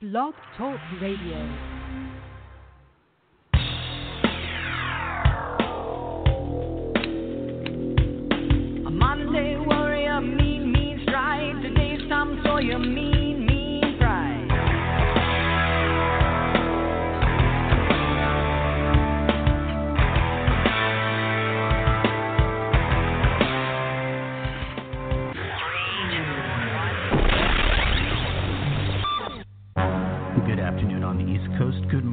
Blog 0.00 0.32
Talk 0.56 0.80
Radio. 0.98 1.79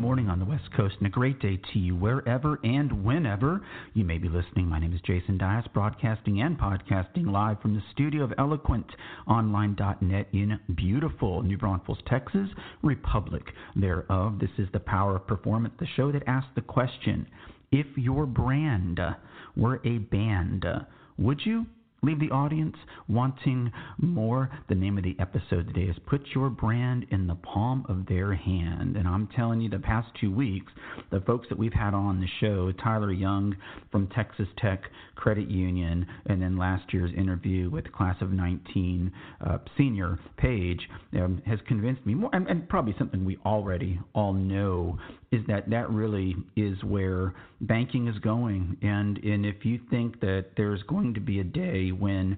Morning 0.08 0.30
on 0.30 0.40
the 0.40 0.46
West 0.46 0.72
Coast, 0.74 0.96
and 1.00 1.08
a 1.08 1.10
great 1.10 1.38
day 1.42 1.60
to 1.74 1.80
you 1.80 1.94
wherever 1.94 2.62
and 2.64 3.04
whenever 3.04 3.60
you 3.94 4.06
may 4.06 4.18
be 4.18 4.30
listening. 4.30 4.66
My 4.66 4.80
name 4.80 4.94
is 4.94 5.02
Jason 5.02 5.38
Dias, 5.38 5.66
broadcasting 5.74 6.40
and 6.40 6.58
podcasting 6.58 7.30
live 7.30 7.62
from 7.62 7.76
the 7.76 7.84
studio 7.92 8.24
of 8.24 8.30
eloquentonline.net 8.30 10.28
in 10.32 10.58
beautiful 10.76 11.44
New 11.44 11.58
Braunfels, 11.58 11.98
Texas, 12.08 12.48
Republic 12.84 13.44
thereof. 13.76 14.40
This 14.40 14.50
is 14.58 14.70
the 14.72 14.80
Power 14.80 15.18
of 15.18 15.28
Performance, 15.28 15.74
the 15.78 15.88
show 15.98 16.10
that 16.14 16.24
asks 16.26 16.52
the 16.56 16.62
question 16.62 17.28
if 17.74 17.86
your 17.98 18.26
brand 18.26 19.02
were 19.58 19.82
a 19.84 19.98
band, 19.98 20.66
would 21.18 21.42
you 21.44 21.66
leave 22.08 22.20
the 22.22 22.32
audience 22.32 22.76
wanting 23.10 23.70
more. 23.98 24.50
The 24.70 24.76
name 24.76 24.98
of 24.98 25.04
the 25.04 25.18
episode 25.20 25.68
today 25.68 25.92
is 25.92 25.96
Put 26.06 26.22
Your 26.34 26.50
Brand 26.50 27.06
in 27.12 27.28
the 27.28 27.36
Palm 27.36 27.86
of 27.90 28.06
Their 28.06 28.34
Hand. 28.34 28.96
And 28.96 29.06
I'm 29.06 29.28
telling 29.36 29.60
you, 29.60 29.70
the 29.70 29.80
past 29.80 30.08
two 30.20 30.34
weeks, 30.34 30.72
the 31.12 31.20
folks 31.22 31.48
that 31.50 31.58
we've 31.58 31.73
had 31.73 31.94
on 31.94 32.22
the 32.22 32.28
show, 32.40 32.72
Tyler 32.81 33.12
Young 33.12 33.58
from 33.92 34.08
Texas 34.16 34.48
Tech 34.58 34.84
Credit 35.16 35.50
Union, 35.50 36.06
and 36.28 36.42
then 36.42 36.58
last 36.58 36.94
year's 36.94 37.12
interview 37.18 37.70
with 37.70 37.92
Class 37.92 38.16
of 38.22 38.31
19 38.31 39.12
uh, 39.46 39.58
Senior 39.78 40.18
Page, 40.38 40.80
um, 41.14 41.42
has 41.46 41.59
convinced 41.68 42.06
me 42.06 42.14
more, 42.14 42.30
and, 42.31 42.48
and 42.48 42.70
probably 42.70 42.96
something 42.98 43.26
we 43.26 43.38
already 43.46 44.00
all 44.14 44.31
know, 44.31 44.98
is 45.31 45.42
that 45.48 45.70
that 45.70 45.90
really 45.90 46.38
is 46.56 46.81
where 46.84 47.34
banking 47.62 48.08
is 48.08 48.18
going. 48.20 48.78
And, 48.81 49.18
and 49.18 49.46
if 49.46 49.66
you 49.66 49.80
think 49.90 50.20
that 50.22 50.46
there's 50.56 50.81
going 50.84 51.14
to 51.16 51.20
be 51.20 51.40
a 51.40 51.44
day 51.44 51.92
when 52.00 52.38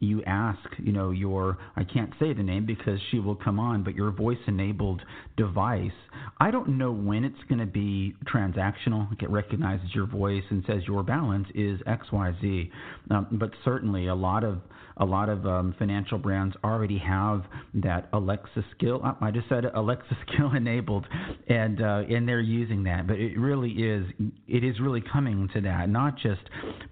you 0.00 0.22
ask, 0.24 0.58
you 0.78 0.92
know, 0.92 1.10
your 1.10 1.58
I 1.76 1.84
can't 1.84 2.10
say 2.18 2.32
the 2.32 2.42
name 2.42 2.64
because 2.64 2.98
she 3.10 3.18
will 3.18 3.36
come 3.36 3.60
on, 3.60 3.84
but 3.84 3.94
your 3.94 4.10
voice 4.10 4.38
enabled 4.46 5.02
device. 5.36 5.90
I 6.38 6.50
don't 6.50 6.78
know 6.78 6.90
when 6.90 7.22
it's 7.22 7.42
going 7.48 7.58
to 7.58 7.66
be 7.66 8.14
transactional. 8.24 9.10
It 9.22 9.28
recognizes 9.28 9.94
your 9.94 10.06
voice 10.06 10.42
and 10.48 10.64
says 10.66 10.82
your 10.86 11.02
balance 11.02 11.48
is 11.54 11.80
X 11.86 12.06
Y 12.10 12.32
Z. 12.40 12.70
Um, 13.10 13.26
but 13.32 13.50
certainly 13.62 14.06
a 14.06 14.14
lot 14.14 14.42
of 14.42 14.60
a 15.00 15.04
lot 15.04 15.28
of 15.28 15.46
um, 15.46 15.74
financial 15.78 16.18
brands 16.18 16.54
already 16.62 16.98
have 16.98 17.42
that 17.74 18.08
Alexa 18.12 18.64
skill. 18.76 19.02
I 19.20 19.30
just 19.30 19.48
said 19.48 19.64
Alexa 19.74 20.16
skill 20.28 20.52
enabled, 20.54 21.06
and 21.48 21.80
uh, 21.82 22.02
and 22.08 22.28
they're 22.28 22.40
using 22.40 22.84
that. 22.84 23.06
But 23.06 23.16
it 23.18 23.38
really 23.38 23.70
is 23.70 24.06
it 24.46 24.62
is 24.62 24.78
really 24.78 25.02
coming 25.12 25.48
to 25.54 25.60
that, 25.62 25.88
not 25.88 26.16
just 26.18 26.42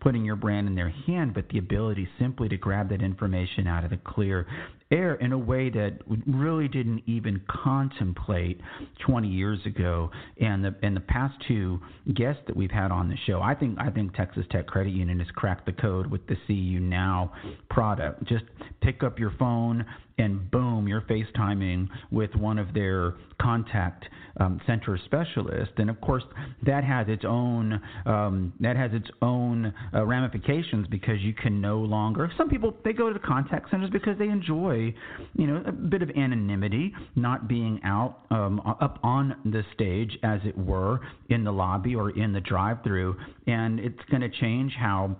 putting 0.01 0.25
your 0.25 0.37
brand 0.37 0.67
in 0.67 0.75
their 0.75 0.91
hand, 1.07 1.35
but 1.35 1.49
the 1.51 1.59
ability 1.59 2.09
simply 2.19 2.49
to 2.49 2.57
grab 2.57 2.89
that 2.91 3.03
information 3.03 3.67
out 3.67 3.85
of 3.85 3.91
the 3.91 3.99
clear 3.99 4.47
air 4.91 5.15
in 5.17 5.33
a 5.33 5.39
way 5.39 5.71
that 5.71 5.99
really 6.27 6.69
didn't 6.69 7.03
even 7.07 7.41
contemplate 7.49 8.61
20 9.07 9.29
years 9.29 9.59
ago. 9.67 10.11
And 10.41 10.65
the 10.65 10.75
and 10.83 10.97
the 10.97 11.01
past 11.01 11.35
two 11.47 11.81
guests 12.15 12.43
that 12.47 12.57
we've 12.57 12.71
had 12.71 12.91
on 12.91 13.09
the 13.09 13.17
show, 13.27 13.41
I 13.43 13.55
think 13.55 13.79
I 13.79 13.91
think 13.91 14.15
Texas 14.15 14.45
Tech 14.51 14.67
Credit 14.67 14.93
Union 14.93 15.19
has 15.19 15.29
cracked 15.35 15.67
the 15.67 15.73
code 15.73 16.07
with 16.07 16.27
the 16.27 16.37
CU 16.47 16.81
Now 16.81 17.33
product. 17.71 18.25
Just 18.25 18.45
pick 18.81 19.03
up 19.03 19.19
your 19.19 19.33
phone 19.39 19.85
and 20.19 20.51
boom, 20.51 20.87
you're 20.89 21.03
FaceTiming 21.03 21.89
with 22.11 22.35
one 22.35 22.59
of 22.59 22.75
their 22.75 23.15
contact 23.41 24.05
um, 24.41 24.61
center 24.67 24.99
specialists, 25.05 25.75
and 25.79 25.89
of 25.89 26.01
course 26.01 26.23
that 26.65 26.85
has 26.85 27.07
its 27.09 27.25
own 27.25 27.81
um, 28.07 28.53
that 28.61 28.77
has 28.77 28.91
its 28.93 29.09
own 29.23 29.73
uh, 29.95 30.05
ramifications 30.05 30.87
because 30.89 31.21
you 31.21 31.33
can 31.33 31.61
no 31.61 31.79
longer. 31.79 32.31
Some 32.37 32.49
people 32.49 32.77
they 32.85 32.93
go 32.93 33.09
to 33.09 33.15
the 33.15 33.25
contact 33.27 33.71
centers 33.71 33.91
because 33.91 34.19
they 34.19 34.29
enjoy, 34.29 34.95
you 35.35 35.47
know, 35.47 35.63
a 35.67 35.73
bit 35.73 36.03
of 36.03 36.11
anonymity, 36.11 36.93
not 37.17 37.49
being 37.49 37.81
out 37.85 38.21
um, 38.31 38.61
up 38.81 38.99
on 39.03 39.37
the 39.45 39.63
stage, 39.75 40.19
as 40.23 40.41
it 40.45 40.57
were, 40.57 41.01
in 41.31 41.45
the 41.45 41.53
lobby 41.53 41.95
or 41.95 42.11
in 42.11 42.33
the 42.33 42.41
drive-through, 42.41 43.17
and 43.47 43.79
it's 43.81 43.99
going 44.11 44.23
to 44.23 44.29
change 44.29 44.73
how 44.79 45.17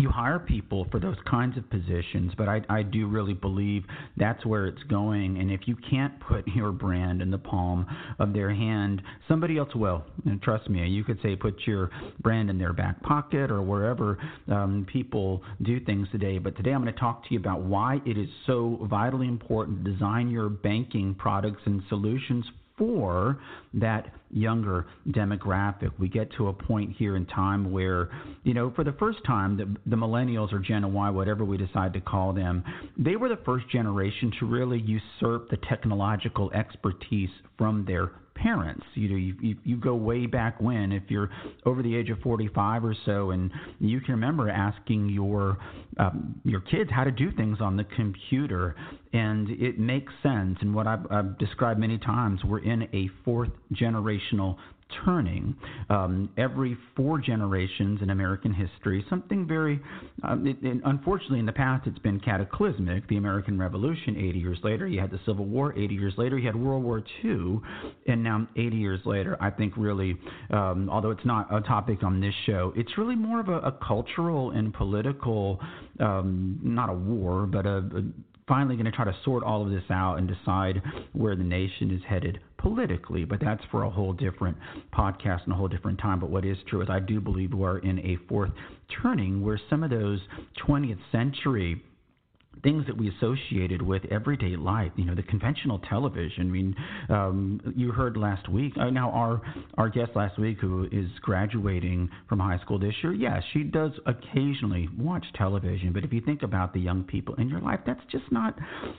you 0.00 0.08
hire 0.08 0.38
people 0.38 0.86
for 0.90 0.98
those 0.98 1.16
kinds 1.28 1.56
of 1.58 1.68
positions, 1.68 2.32
but 2.36 2.48
I, 2.48 2.62
I 2.68 2.82
do 2.82 3.06
really 3.06 3.34
believe 3.34 3.84
that's 4.16 4.44
where 4.46 4.66
it's 4.66 4.82
going. 4.84 5.38
And 5.38 5.50
if 5.50 5.60
you 5.66 5.76
can't 5.88 6.18
put 6.20 6.46
your 6.48 6.72
brand 6.72 7.20
in 7.20 7.30
the 7.30 7.38
palm 7.38 7.86
of 8.18 8.32
their 8.32 8.52
hand, 8.52 9.02
somebody 9.28 9.58
else 9.58 9.74
will. 9.74 10.02
And 10.24 10.40
trust 10.42 10.68
me, 10.70 10.86
you 10.88 11.04
could 11.04 11.18
say 11.22 11.36
put 11.36 11.54
your 11.66 11.90
brand 12.20 12.50
in 12.50 12.58
their 12.58 12.72
back 12.72 13.02
pocket 13.02 13.50
or 13.50 13.62
wherever 13.62 14.18
um, 14.48 14.86
people 14.90 15.42
do 15.62 15.78
things 15.80 16.08
today. 16.10 16.38
But 16.38 16.56
today 16.56 16.70
I'm 16.70 16.82
going 16.82 16.92
to 16.92 16.98
talk 16.98 17.24
to 17.28 17.34
you 17.34 17.38
about 17.38 17.60
why 17.60 18.00
it 18.06 18.16
is 18.16 18.28
so 18.46 18.78
vitally 18.88 19.28
important 19.28 19.84
to 19.84 19.92
design 19.92 20.30
your 20.30 20.48
banking 20.48 21.14
products 21.14 21.60
and 21.66 21.82
solutions 21.88 22.46
for 22.80 23.38
that 23.74 24.06
younger 24.30 24.86
demographic. 25.10 25.90
We 25.98 26.08
get 26.08 26.32
to 26.38 26.48
a 26.48 26.52
point 26.52 26.96
here 26.96 27.16
in 27.16 27.26
time 27.26 27.70
where, 27.70 28.08
you 28.42 28.54
know, 28.54 28.72
for 28.74 28.84
the 28.84 28.94
first 28.94 29.18
time, 29.26 29.58
the, 29.58 29.66
the 29.90 29.96
millennials 29.96 30.50
or 30.50 30.60
Gen 30.60 30.90
Y, 30.94 31.10
whatever 31.10 31.44
we 31.44 31.58
decide 31.58 31.92
to 31.92 32.00
call 32.00 32.32
them, 32.32 32.64
they 32.96 33.16
were 33.16 33.28
the 33.28 33.40
first 33.44 33.68
generation 33.68 34.32
to 34.40 34.46
really 34.46 34.80
usurp 34.80 35.50
the 35.50 35.58
technological 35.68 36.50
expertise 36.52 37.28
from 37.58 37.84
their 37.84 38.12
parents. 38.40 38.84
You 38.94 39.08
know, 39.08 39.16
you, 39.16 39.34
you, 39.40 39.56
you 39.64 39.76
go 39.76 39.94
way 39.94 40.26
back 40.26 40.60
when, 40.60 40.92
if 40.92 41.04
you're 41.08 41.30
over 41.66 41.82
the 41.82 41.94
age 41.94 42.10
of 42.10 42.18
45 42.20 42.84
or 42.84 42.94
so, 43.04 43.30
and 43.30 43.50
you 43.78 44.00
can 44.00 44.14
remember 44.14 44.48
asking 44.48 45.10
your 45.10 45.58
um, 45.98 46.40
your 46.44 46.60
kids 46.60 46.90
how 46.92 47.04
to 47.04 47.10
do 47.10 47.30
things 47.32 47.58
on 47.60 47.76
the 47.76 47.84
computer, 47.84 48.74
and 49.12 49.50
it 49.50 49.78
makes 49.78 50.12
sense. 50.22 50.58
And 50.60 50.74
what 50.74 50.86
I've, 50.86 51.10
I've 51.10 51.38
described 51.38 51.78
many 51.78 51.98
times, 51.98 52.40
we're 52.44 52.64
in 52.64 52.82
a 52.94 53.10
fourth 53.24 53.50
generational 53.74 54.56
turning. 55.04 55.54
Um, 55.88 56.30
every 56.36 56.76
four 56.96 57.18
generations 57.18 58.00
in 58.02 58.10
American 58.10 58.52
history, 58.52 59.04
something 59.08 59.46
very, 59.46 59.80
um, 60.22 60.46
it, 60.46 60.56
it, 60.62 60.80
unfortunately, 60.84 61.38
in 61.38 61.46
the 61.46 61.52
past, 61.52 61.86
it's 61.86 61.98
been 61.98 62.20
cataclysmic. 62.20 63.08
The 63.08 63.16
American 63.16 63.58
Revolution, 63.58 64.16
80 64.16 64.38
years 64.38 64.58
later, 64.62 64.86
you 64.86 65.00
had 65.00 65.10
the 65.10 65.20
Civil 65.26 65.46
War, 65.46 65.76
80 65.76 65.94
years 65.94 66.14
later, 66.16 66.38
you 66.38 66.46
had 66.46 66.56
World 66.56 66.84
War 66.84 67.02
II, 67.24 67.60
and 68.06 68.22
now 68.22 68.46
80 68.56 68.76
years 68.76 69.00
later, 69.04 69.36
I 69.40 69.50
think 69.50 69.74
really, 69.76 70.16
um, 70.50 70.88
although 70.90 71.10
it's 71.10 71.24
not 71.24 71.52
a 71.54 71.60
topic 71.60 72.02
on 72.02 72.20
this 72.20 72.34
show, 72.46 72.72
it's 72.76 72.96
really 72.98 73.16
more 73.16 73.40
of 73.40 73.48
a, 73.48 73.58
a 73.58 73.72
cultural 73.72 74.50
and 74.50 74.72
political, 74.72 75.60
um, 75.98 76.58
not 76.62 76.88
a 76.88 76.94
war, 76.94 77.46
but 77.46 77.66
a, 77.66 77.78
a 77.78 78.02
finally 78.50 78.74
going 78.74 78.84
to 78.84 78.90
try 78.90 79.04
to 79.04 79.14
sort 79.24 79.44
all 79.44 79.62
of 79.62 79.70
this 79.70 79.84
out 79.90 80.16
and 80.16 80.26
decide 80.26 80.82
where 81.12 81.36
the 81.36 81.44
nation 81.44 81.92
is 81.92 82.02
headed 82.06 82.40
politically, 82.58 83.24
but 83.24 83.38
that's 83.40 83.62
for 83.70 83.84
a 83.84 83.90
whole 83.90 84.12
different 84.12 84.56
podcast 84.92 85.44
and 85.44 85.52
a 85.52 85.56
whole 85.56 85.68
different 85.68 86.00
time. 86.00 86.18
But 86.18 86.30
what 86.30 86.44
is 86.44 86.56
true 86.68 86.82
is 86.82 86.90
I 86.90 86.98
do 86.98 87.20
believe 87.20 87.54
we're 87.54 87.78
in 87.78 88.00
a 88.00 88.18
fourth 88.28 88.50
turning 89.00 89.40
where 89.40 89.60
some 89.70 89.84
of 89.84 89.90
those 89.90 90.18
20th 90.66 90.98
century 91.12 91.80
things 92.62 92.84
that 92.86 92.96
we 92.96 93.10
associated 93.16 93.80
with 93.80 94.04
everyday 94.10 94.56
life. 94.56 94.92
You 94.96 95.04
know, 95.04 95.14
the 95.14 95.22
conventional 95.22 95.78
television. 95.88 96.42
I 96.42 96.44
mean, 96.44 96.76
um, 97.08 97.60
you 97.76 97.92
heard 97.92 98.16
last 98.16 98.48
week. 98.48 98.74
Uh, 98.78 98.90
now, 98.90 99.10
our 99.10 99.40
our 99.78 99.88
guest 99.88 100.12
last 100.14 100.38
week, 100.38 100.58
who 100.58 100.84
is 100.92 101.06
graduating 101.22 102.10
from 102.28 102.38
high 102.38 102.58
school 102.58 102.78
this 102.78 102.94
year, 103.02 103.12
yes, 103.12 103.42
she 103.52 103.62
does 103.62 103.92
occasionally 104.06 104.88
watch 104.98 105.24
television. 105.36 105.92
But 105.92 106.04
if 106.04 106.12
you 106.12 106.20
think 106.20 106.42
about 106.42 106.72
the 106.74 106.80
young 106.80 107.04
people 107.04 107.34
in 107.36 107.48
your 107.48 107.60
life, 107.60 107.80
that's 107.86 108.02
just 108.10 108.30
not. 108.30 108.58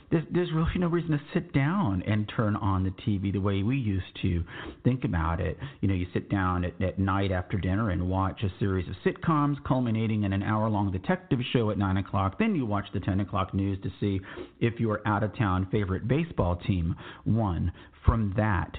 There's, 0.10 0.24
there's 0.32 0.52
really 0.54 0.72
no 0.78 0.88
reason 0.88 1.12
to 1.12 1.22
sit 1.34 1.54
down 1.54 2.04
and 2.08 2.32
turn 2.36 2.56
on 2.56 2.84
the 2.84 2.92
TV 3.06 3.32
the 3.32 3.40
way 3.40 3.64
we 3.64 3.78
used 3.78 4.06
to. 4.22 4.44
Think 4.84 5.04
about 5.04 5.40
it. 5.40 5.58
You 5.82 5.88
know, 5.88 5.94
you 5.94 6.08
sit 6.14 6.30
down 6.30 6.66
at, 6.66 6.82
at 6.82 7.00
night 7.00 7.32
after 7.32 7.58
dinner 7.58 7.92
and 7.92 8.10
watch 8.10 8.42
a 8.44 8.52
series 8.60 8.88
of 8.88 8.96
sitcoms, 9.06 9.58
culminating 9.68 10.24
in 10.24 10.34
an 10.34 10.42
hour-long 10.42 10.92
detective 10.92 11.40
show 11.54 11.70
at 11.70 11.78
nine 11.78 11.98
o'clock. 11.98 12.40
Then 12.40 12.56
you 12.56 12.66
watch 12.66 12.86
the 12.94 13.00
ten 13.00 13.20
o'clock 13.20 13.41
news 13.54 13.78
to 13.84 13.92
see 14.00 14.22
if 14.60 14.80
your 14.80 15.02
out 15.06 15.24
of 15.24 15.36
town 15.38 15.68
favorite 15.72 16.08
baseball 16.08 16.56
team 16.56 16.96
won. 17.26 17.72
From 18.06 18.34
that, 18.36 18.76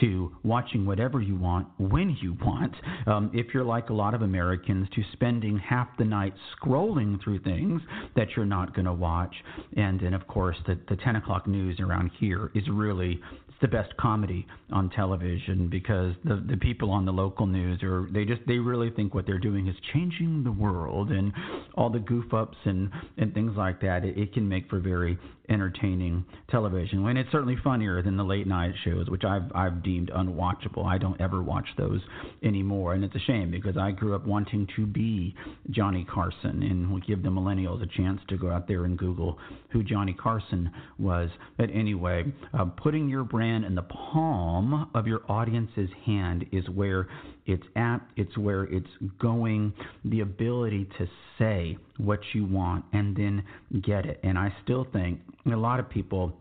to 0.00 0.32
watching 0.42 0.84
whatever 0.84 1.20
you 1.20 1.36
want 1.36 1.66
when 1.78 2.16
you 2.20 2.36
want. 2.42 2.74
Um, 3.06 3.30
if 3.32 3.54
you're 3.54 3.64
like 3.64 3.90
a 3.90 3.94
lot 3.94 4.14
of 4.14 4.22
Americans, 4.22 4.88
to 4.94 5.02
spending 5.12 5.58
half 5.58 5.88
the 5.98 6.04
night 6.04 6.34
scrolling 6.56 7.22
through 7.22 7.40
things 7.40 7.80
that 8.14 8.28
you're 8.36 8.46
not 8.46 8.74
going 8.74 8.86
to 8.86 8.92
watch. 8.92 9.34
And 9.76 10.00
then, 10.00 10.14
of 10.14 10.26
course, 10.26 10.56
the, 10.66 10.78
the 10.88 10.96
10 10.96 11.16
o'clock 11.16 11.46
news 11.46 11.78
around 11.80 12.10
here 12.18 12.50
is 12.54 12.64
really 12.68 13.20
the 13.60 13.68
best 13.68 13.96
comedy 13.96 14.46
on 14.70 14.90
television 14.90 15.68
because 15.68 16.14
the 16.24 16.44
the 16.48 16.56
people 16.56 16.90
on 16.90 17.04
the 17.04 17.12
local 17.12 17.46
news 17.46 17.82
are 17.82 18.08
they 18.12 18.24
just 18.24 18.40
they 18.46 18.58
really 18.58 18.90
think 18.90 19.14
what 19.14 19.26
they're 19.26 19.38
doing 19.38 19.66
is 19.66 19.74
changing 19.92 20.44
the 20.44 20.52
world 20.52 21.10
and 21.10 21.32
all 21.74 21.90
the 21.90 21.98
goof 21.98 22.32
ups 22.34 22.56
and 22.64 22.90
and 23.18 23.32
things 23.34 23.52
like 23.56 23.80
that. 23.80 24.04
It, 24.04 24.18
it 24.18 24.32
can 24.34 24.48
make 24.48 24.68
for 24.68 24.80
very 24.80 25.18
entertaining 25.48 26.24
television. 26.50 27.06
And 27.06 27.18
it's 27.18 27.30
certainly 27.30 27.56
funnier 27.62 28.02
than 28.02 28.16
the 28.16 28.24
late 28.24 28.46
night 28.46 28.74
shows, 28.84 29.08
which 29.08 29.24
I've 29.24 29.50
I've 29.54 29.82
deemed 29.82 30.10
unwatchable. 30.10 30.84
I 30.84 30.98
don't 30.98 31.20
ever 31.20 31.42
watch 31.42 31.66
those 31.76 32.00
anymore, 32.42 32.94
and 32.94 33.04
it's 33.04 33.14
a 33.14 33.20
shame 33.26 33.50
because 33.50 33.76
I 33.76 33.90
grew 33.90 34.14
up 34.14 34.26
wanting 34.26 34.68
to 34.76 34.86
be 34.86 35.34
Johnny 35.70 36.04
Carson, 36.04 36.62
and 36.62 36.92
we 36.92 37.00
give 37.02 37.22
the 37.22 37.28
millennials 37.28 37.82
a 37.82 37.86
chance 37.96 38.20
to 38.28 38.36
go 38.36 38.50
out 38.50 38.68
there 38.68 38.84
and 38.84 38.98
Google 38.98 39.38
who 39.70 39.82
Johnny 39.82 40.14
Carson 40.14 40.70
was. 40.98 41.30
But 41.56 41.70
anyway, 41.72 42.24
uh, 42.58 42.64
putting 42.64 43.08
your 43.08 43.24
brand 43.24 43.64
in 43.64 43.74
the 43.74 43.82
palm 43.82 44.90
of 44.94 45.06
your 45.06 45.20
audience's 45.28 45.90
hand 46.04 46.46
is 46.52 46.68
where 46.70 47.08
it's 47.46 47.66
at, 47.76 47.98
it's 48.16 48.36
where 48.36 48.64
it's 48.64 48.90
going, 49.18 49.72
the 50.04 50.20
ability 50.20 50.88
to 50.98 51.08
say 51.38 51.78
what 51.98 52.20
you 52.32 52.44
want 52.44 52.84
and 52.92 53.16
then 53.16 53.42
get 53.82 54.04
it. 54.04 54.20
And 54.22 54.38
I 54.38 54.52
still 54.64 54.86
think 54.92 55.20
a 55.46 55.56
lot 55.56 55.78
of 55.78 55.88
people, 55.88 56.32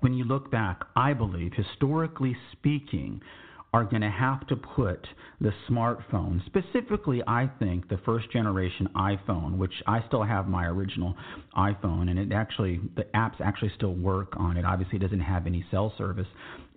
when 0.00 0.14
you 0.14 0.24
look 0.24 0.50
back, 0.50 0.80
I 0.96 1.12
believe, 1.12 1.52
historically 1.52 2.36
speaking, 2.52 3.20
are 3.72 3.84
going 3.84 4.02
to 4.02 4.10
have 4.10 4.46
to 4.46 4.56
put 4.56 5.06
the 5.40 5.52
smartphone, 5.68 6.44
specifically, 6.46 7.22
I 7.26 7.50
think, 7.58 7.88
the 7.88 7.98
first 7.98 8.30
generation 8.32 8.88
iPhone, 8.96 9.56
which 9.58 9.72
I 9.86 10.02
still 10.06 10.22
have 10.22 10.48
my 10.48 10.66
original 10.66 11.14
iPhone, 11.56 12.08
and 12.08 12.18
it 12.18 12.32
actually, 12.32 12.80
the 12.96 13.04
apps 13.14 13.40
actually 13.40 13.72
still 13.76 13.94
work 13.94 14.32
on 14.36 14.56
it. 14.56 14.64
Obviously, 14.64 14.96
it 14.96 15.02
doesn't 15.02 15.20
have 15.20 15.46
any 15.46 15.64
cell 15.70 15.92
service 15.98 16.26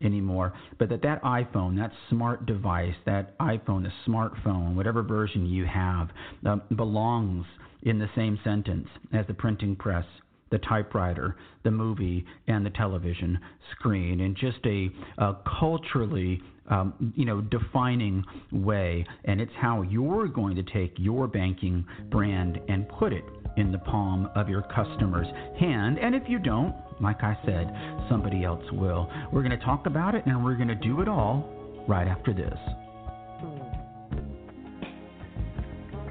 anymore, 0.03 0.53
but 0.79 0.89
that 0.89 1.01
that 1.03 1.23
iPhone, 1.23 1.77
that 1.77 1.91
smart 2.09 2.45
device, 2.45 2.95
that 3.05 3.37
iPhone, 3.39 3.83
the 3.83 4.11
smartphone, 4.11 4.75
whatever 4.75 5.01
version 5.01 5.45
you 5.45 5.65
have, 5.65 6.09
uh, 6.45 6.57
belongs 6.75 7.45
in 7.83 7.99
the 7.99 8.09
same 8.15 8.37
sentence 8.43 8.87
as 9.13 9.25
the 9.27 9.33
printing 9.33 9.75
press 9.75 10.05
the 10.51 10.59
typewriter, 10.59 11.37
the 11.63 11.71
movie, 11.71 12.25
and 12.47 12.65
the 12.65 12.69
television 12.71 13.39
screen 13.71 14.19
and 14.19 14.35
just 14.35 14.59
a, 14.65 14.89
a 15.17 15.37
culturally 15.59 16.41
um, 16.71 17.13
you 17.15 17.25
know, 17.25 17.41
defining 17.41 18.23
way, 18.51 19.05
and 19.25 19.39
it's 19.39 19.51
how 19.59 19.83
you're 19.83 20.27
going 20.27 20.55
to 20.55 20.63
take 20.63 20.93
your 20.97 21.27
banking 21.27 21.85
brand 22.09 22.59
and 22.69 22.87
put 22.89 23.13
it 23.13 23.25
in 23.57 23.71
the 23.71 23.77
palm 23.77 24.29
of 24.35 24.47
your 24.49 24.61
customer's 24.63 25.27
hand. 25.59 25.99
And 25.99 26.15
if 26.15 26.23
you 26.27 26.39
don't, 26.39 26.73
like 27.01 27.21
I 27.21 27.37
said, 27.45 27.69
somebody 28.09 28.43
else 28.43 28.63
will. 28.71 29.11
We're 29.31 29.43
going 29.43 29.57
to 29.57 29.65
talk 29.65 29.85
about 29.85 30.15
it, 30.15 30.25
and 30.25 30.43
we're 30.43 30.55
going 30.55 30.69
to 30.69 30.75
do 30.75 31.01
it 31.01 31.07
all 31.07 31.49
right 31.87 32.07
after 32.07 32.33
this. 32.33 32.57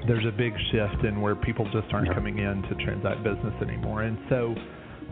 There's 0.07 0.25
a 0.25 0.35
big 0.35 0.53
shift 0.71 1.05
in 1.05 1.21
where 1.21 1.35
people 1.35 1.65
just 1.65 1.93
aren't 1.93 2.13
coming 2.13 2.39
in 2.39 2.63
to 2.63 2.85
transact 2.85 3.23
business 3.23 3.53
anymore, 3.61 4.03
and 4.03 4.17
so 4.29 4.55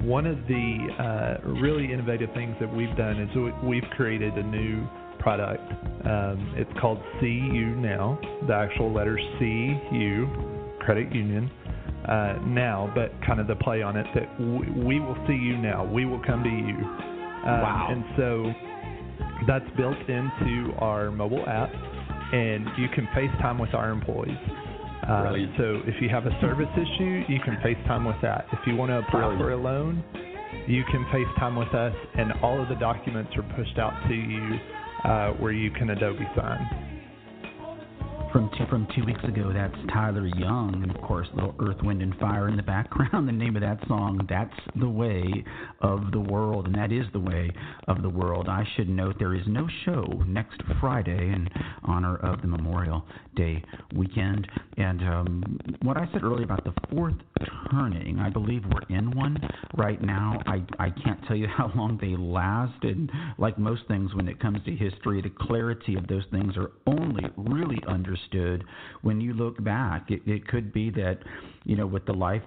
one 0.01 0.25
of 0.25 0.37
the 0.47 0.87
uh, 0.97 1.47
really 1.49 1.91
innovative 1.91 2.29
things 2.33 2.55
that 2.59 2.73
we've 2.73 2.95
done 2.95 3.19
is 3.19 3.29
we've 3.63 3.83
created 3.95 4.33
a 4.33 4.43
new 4.43 4.87
product. 5.19 5.61
Um, 6.05 6.53
it's 6.57 6.71
called 6.79 6.99
CU 7.19 7.75
Now, 7.77 8.19
the 8.47 8.53
actual 8.53 8.93
letter 8.93 9.17
CU, 9.37 10.27
Credit 10.79 11.13
Union. 11.13 11.51
Uh, 12.07 12.39
now, 12.47 12.91
but 12.95 13.11
kind 13.27 13.39
of 13.39 13.47
the 13.47 13.55
play 13.57 13.83
on 13.83 13.95
it 13.95 14.07
that 14.15 14.31
w- 14.39 14.87
we 14.87 14.99
will 14.99 15.17
see 15.27 15.33
you 15.33 15.57
now. 15.57 15.85
We 15.85 16.05
will 16.05 16.21
come 16.25 16.43
to 16.43 16.49
you. 16.49 16.77
Um, 17.45 17.61
wow. 17.61 17.87
And 17.91 18.03
so 18.17 18.53
that's 19.45 19.69
built 19.77 19.97
into 20.07 20.73
our 20.79 21.11
mobile 21.11 21.47
app, 21.47 21.69
and 22.33 22.65
you 22.77 22.87
can 22.95 23.05
FaceTime 23.15 23.59
with 23.59 23.73
our 23.73 23.91
employees. 23.91 24.37
Uh, 25.03 25.33
so 25.57 25.81
if 25.85 26.01
you 26.01 26.09
have 26.09 26.25
a 26.25 26.37
service 26.41 26.69
issue, 26.73 27.23
you 27.27 27.39
can 27.43 27.57
FaceTime 27.63 28.07
with 28.07 28.21
that. 28.21 28.45
If 28.53 28.59
you 28.65 28.75
want 28.75 28.91
to 28.91 28.99
apply 28.99 29.35
Brilliant. 29.35 29.41
for 29.41 29.51
a 29.51 29.57
loan, 29.57 30.03
you 30.67 30.83
can 30.85 31.05
FaceTime 31.05 31.57
with 31.57 31.73
us, 31.73 31.93
and 32.15 32.31
all 32.41 32.61
of 32.61 32.69
the 32.69 32.75
documents 32.75 33.31
are 33.35 33.43
pushed 33.55 33.77
out 33.77 33.93
to 34.07 34.13
you 34.13 34.59
uh, 35.03 35.31
where 35.31 35.51
you 35.51 35.71
can 35.71 35.89
Adobe 35.89 36.27
sign. 36.35 36.88
From 38.31 38.51
two, 38.55 38.65
from 38.69 38.87
two 38.95 39.03
weeks 39.05 39.23
ago, 39.23 39.51
that's 39.51 39.73
Tyler 39.91 40.27
Young, 40.27 40.81
and 40.83 40.95
of 40.95 41.01
course, 41.01 41.27
little 41.33 41.55
Earth, 41.59 41.77
Wind, 41.81 42.03
and 42.03 42.15
Fire 42.17 42.47
in 42.47 42.57
the 42.57 42.63
background. 42.63 43.27
The 43.29 43.31
name 43.31 43.55
of 43.55 43.61
that 43.61 43.79
song, 43.87 44.25
That's 44.29 44.53
the 44.75 44.89
Way 44.89 45.43
of 45.81 46.11
the 46.11 46.19
World, 46.19 46.67
and 46.67 46.75
that 46.75 46.91
is 46.91 47.05
the 47.11 47.19
way 47.19 47.49
of 47.87 48.01
the 48.01 48.09
world. 48.09 48.47
I 48.47 48.63
should 48.75 48.89
note 48.89 49.15
there 49.17 49.33
is 49.33 49.43
no 49.47 49.67
show 49.85 50.03
next 50.27 50.61
Friday 50.79 51.17
in 51.17 51.47
honor 51.83 52.17
of 52.17 52.41
the 52.41 52.47
Memorial 52.47 53.03
Day 53.35 53.63
weekend. 53.95 54.47
And 54.77 55.01
um, 55.01 55.59
what 55.81 55.97
I 55.97 56.07
said 56.11 56.23
earlier 56.23 56.43
about 56.43 56.63
the 56.63 56.73
fourth 56.91 57.15
turning, 57.71 58.19
I 58.19 58.29
believe 58.29 58.63
we're 58.65 58.95
in 58.95 59.15
one 59.15 59.37
right 59.77 60.01
now. 60.01 60.39
I, 60.45 60.61
I 60.79 60.89
can't 60.89 61.19
tell 61.27 61.35
you 61.35 61.47
how 61.57 61.71
long 61.75 61.97
they 61.99 62.15
last, 62.15 62.83
and 62.83 63.11
like 63.37 63.57
most 63.57 63.83
things 63.87 64.13
when 64.13 64.27
it 64.27 64.39
comes 64.39 64.59
to 64.65 64.71
history, 64.71 65.21
the 65.21 65.31
clarity 65.47 65.95
of 65.95 66.07
those 66.07 66.23
things 66.31 66.53
are 66.57 66.71
only 66.85 67.23
really 67.37 67.81
understood 67.87 68.18
understood 68.19 68.63
when 69.01 69.21
you 69.21 69.33
look 69.33 69.61
back. 69.63 70.09
It, 70.09 70.21
it 70.25 70.47
could 70.47 70.73
be 70.73 70.89
that, 70.91 71.19
you 71.65 71.75
know, 71.75 71.87
with 71.87 72.05
the 72.05 72.13
life 72.13 72.43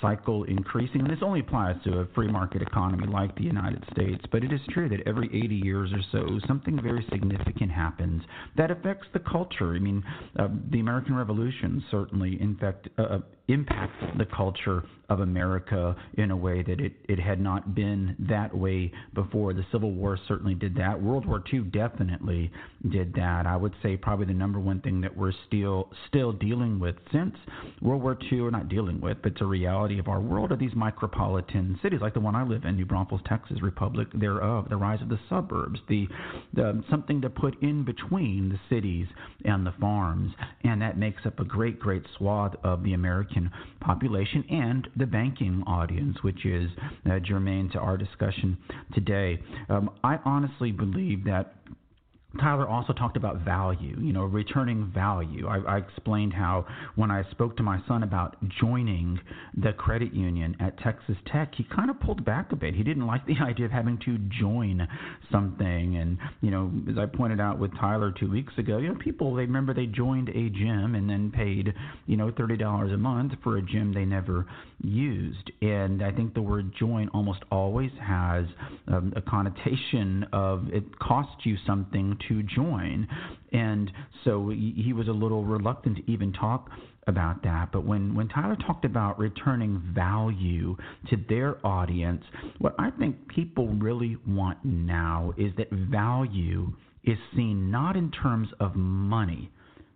cycle 0.00 0.44
increasing, 0.44 1.00
and 1.00 1.10
this 1.10 1.20
only 1.22 1.40
applies 1.40 1.74
to 1.84 2.00
a 2.00 2.06
free 2.14 2.28
market 2.28 2.60
economy 2.60 3.06
like 3.06 3.34
the 3.36 3.44
United 3.44 3.82
States, 3.92 4.22
but 4.30 4.44
it 4.44 4.52
is 4.52 4.60
true 4.70 4.90
that 4.90 5.00
every 5.06 5.26
80 5.28 5.54
years 5.54 5.90
or 5.90 6.02
so, 6.12 6.38
something 6.46 6.78
very 6.82 7.06
significant 7.10 7.70
happens 7.70 8.22
that 8.58 8.70
affects 8.70 9.06
the 9.14 9.20
culture. 9.20 9.74
I 9.74 9.78
mean, 9.78 10.04
uh, 10.38 10.48
the 10.70 10.80
American 10.80 11.14
Revolution 11.14 11.82
certainly 11.90 12.38
infect, 12.40 12.88
uh, 12.98 13.02
uh 13.02 13.18
impacts 13.48 14.04
the 14.18 14.26
culture 14.26 14.82
of 15.08 15.20
America 15.20 15.96
in 16.14 16.30
a 16.30 16.36
way 16.36 16.62
that 16.62 16.80
it, 16.80 16.92
it 17.08 17.18
had 17.18 17.40
not 17.40 17.74
been 17.74 18.16
that 18.18 18.56
way 18.56 18.92
before. 19.14 19.52
The 19.52 19.64
Civil 19.72 19.92
War 19.92 20.18
certainly 20.26 20.54
did 20.54 20.74
that. 20.76 21.00
World 21.00 21.26
War 21.26 21.42
II 21.52 21.60
definitely 21.60 22.50
did 22.90 23.14
that. 23.14 23.46
I 23.46 23.56
would 23.56 23.74
say 23.82 23.96
probably 23.96 24.26
the 24.26 24.34
number 24.34 24.58
one 24.58 24.80
thing 24.80 25.00
that 25.00 25.16
we're 25.16 25.32
still 25.46 25.90
still 26.08 26.32
dealing 26.32 26.78
with 26.78 26.96
since 27.12 27.34
World 27.80 28.02
War 28.02 28.18
II, 28.30 28.40
or 28.40 28.50
not 28.50 28.68
dealing 28.68 29.00
with, 29.00 29.18
but 29.22 29.32
it's 29.32 29.40
a 29.40 29.46
reality 29.46 29.98
of 29.98 30.08
our 30.08 30.20
world, 30.20 30.52
are 30.52 30.56
these 30.56 30.72
micropolitan 30.72 31.80
cities 31.82 32.00
like 32.00 32.14
the 32.14 32.20
one 32.20 32.34
I 32.34 32.44
live 32.44 32.64
in, 32.64 32.76
New 32.76 32.86
Braunfels, 32.86 33.20
Texas, 33.26 33.62
Republic 33.62 34.08
thereof, 34.14 34.68
the 34.68 34.76
rise 34.76 35.00
of 35.02 35.08
the 35.08 35.18
suburbs, 35.28 35.80
the, 35.88 36.08
the 36.54 36.82
something 36.90 37.20
to 37.20 37.30
put 37.30 37.60
in 37.62 37.84
between 37.84 38.48
the 38.48 38.74
cities 38.74 39.06
and 39.44 39.66
the 39.66 39.74
farms, 39.80 40.32
and 40.64 40.80
that 40.82 40.98
makes 40.98 41.24
up 41.26 41.38
a 41.40 41.44
great, 41.44 41.78
great 41.78 42.02
swath 42.16 42.54
of 42.64 42.82
the 42.82 42.94
American 42.94 43.50
population 43.80 44.44
and 44.50 44.88
the 44.96 45.06
banking 45.06 45.62
audience, 45.66 46.16
which 46.22 46.44
is 46.44 46.70
uh, 47.10 47.18
germane 47.18 47.70
to 47.70 47.78
our 47.78 47.96
discussion 47.96 48.56
today. 48.94 49.38
Um, 49.68 49.90
I 50.02 50.18
honestly 50.24 50.72
believe 50.72 51.24
that 51.24 51.54
Tyler 52.38 52.68
also 52.68 52.92
talked 52.92 53.16
about 53.16 53.40
value, 53.40 53.96
you 54.00 54.12
know, 54.12 54.24
returning 54.24 54.90
value. 54.94 55.46
I, 55.46 55.58
I, 55.58 55.78
explained 55.78 56.32
how 56.32 56.66
when 56.94 57.10
I 57.10 57.22
spoke 57.30 57.56
to 57.56 57.62
my 57.62 57.80
son 57.88 58.02
about 58.02 58.36
joining 58.60 59.18
the 59.56 59.72
credit 59.72 60.12
union 60.12 60.56
at 60.60 60.78
Texas 60.78 61.16
Tech, 61.32 61.52
he 61.56 61.64
kind 61.64 61.90
of 61.90 61.98
pulled 62.00 62.24
back 62.24 62.52
a 62.52 62.56
bit. 62.56 62.74
He 62.74 62.82
didn't 62.82 63.06
like 63.06 63.26
the 63.26 63.36
idea 63.42 63.66
of 63.66 63.72
having 63.72 63.98
to 64.04 64.18
join 64.40 64.86
something. 65.30 65.96
And, 65.96 66.18
you 66.40 66.50
know, 66.50 66.70
as 66.90 66.98
I 66.98 67.06
pointed 67.06 67.40
out 67.40 67.58
with 67.58 67.72
Tyler 67.78 68.12
two 68.18 68.30
weeks 68.30 68.52
ago, 68.58 68.78
you 68.78 68.88
know, 68.88 68.98
people, 68.98 69.34
they 69.34 69.42
remember 69.42 69.72
they 69.72 69.86
joined 69.86 70.28
a 70.28 70.48
gym 70.50 70.94
and 70.94 71.08
then 71.08 71.30
paid, 71.30 71.72
you 72.06 72.16
know, 72.16 72.30
$30 72.30 72.94
a 72.94 72.96
month 72.96 73.32
for 73.42 73.56
a 73.56 73.62
gym 73.62 73.92
they 73.92 74.04
never 74.04 74.46
used. 74.82 75.50
And 75.62 76.02
I 76.02 76.12
think 76.12 76.34
the 76.34 76.42
word 76.42 76.72
join 76.78 77.08
almost 77.10 77.40
always 77.50 77.90
has 78.00 78.46
um, 78.88 79.12
a 79.16 79.22
connotation 79.22 80.26
of 80.32 80.68
it 80.72 80.98
costs 80.98 81.44
you 81.44 81.56
something 81.66 82.18
to 82.28 82.42
join. 82.42 83.08
And 83.52 83.90
so 84.24 84.50
he 84.50 84.92
was 84.92 85.08
a 85.08 85.12
little 85.12 85.44
reluctant 85.44 85.98
to 85.98 86.10
even 86.10 86.32
talk 86.32 86.70
about 87.06 87.42
that. 87.44 87.70
But 87.72 87.84
when, 87.84 88.14
when 88.14 88.28
Tyler 88.28 88.56
talked 88.56 88.84
about 88.84 89.18
returning 89.18 89.80
value 89.94 90.76
to 91.10 91.16
their 91.28 91.64
audience, 91.64 92.22
what 92.58 92.74
I 92.78 92.90
think 92.90 93.28
people 93.28 93.68
really 93.68 94.16
want 94.26 94.64
now 94.64 95.32
is 95.36 95.52
that 95.56 95.70
value 95.70 96.72
is 97.04 97.16
seen 97.34 97.70
not 97.70 97.96
in 97.96 98.10
terms 98.10 98.48
of 98.58 98.74
money, 98.74 99.50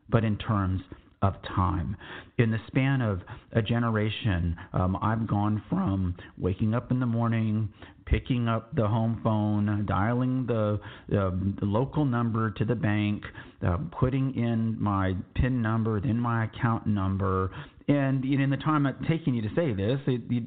but 0.08 0.24
in 0.24 0.36
terms 0.38 0.80
of 1.22 1.34
time. 1.42 1.96
In 2.38 2.50
the 2.50 2.58
span 2.66 3.02
of 3.02 3.20
a 3.52 3.60
generation, 3.60 4.56
um, 4.72 4.96
I've 5.02 5.26
gone 5.26 5.62
from 5.68 6.14
waking 6.38 6.74
up 6.74 6.90
in 6.90 6.98
the 6.98 7.06
morning, 7.06 7.68
picking 8.06 8.48
up 8.48 8.74
the 8.74 8.88
home 8.88 9.20
phone, 9.22 9.84
dialing 9.86 10.46
the, 10.46 10.80
uh, 11.12 11.30
the 11.60 11.66
local 11.66 12.06
number 12.06 12.50
to 12.52 12.64
the 12.64 12.74
bank, 12.74 13.22
uh, 13.66 13.76
putting 13.98 14.34
in 14.34 14.80
my 14.80 15.14
PIN 15.34 15.60
number, 15.60 16.00
then 16.00 16.18
my 16.18 16.44
account 16.44 16.86
number, 16.86 17.50
and 17.88 18.24
in 18.24 18.50
the 18.50 18.56
time 18.56 18.86
it's 18.86 18.98
taking 19.08 19.34
you 19.34 19.42
to 19.42 19.48
say 19.54 19.72
this, 19.72 19.98
it, 20.06 20.22
you, 20.28 20.44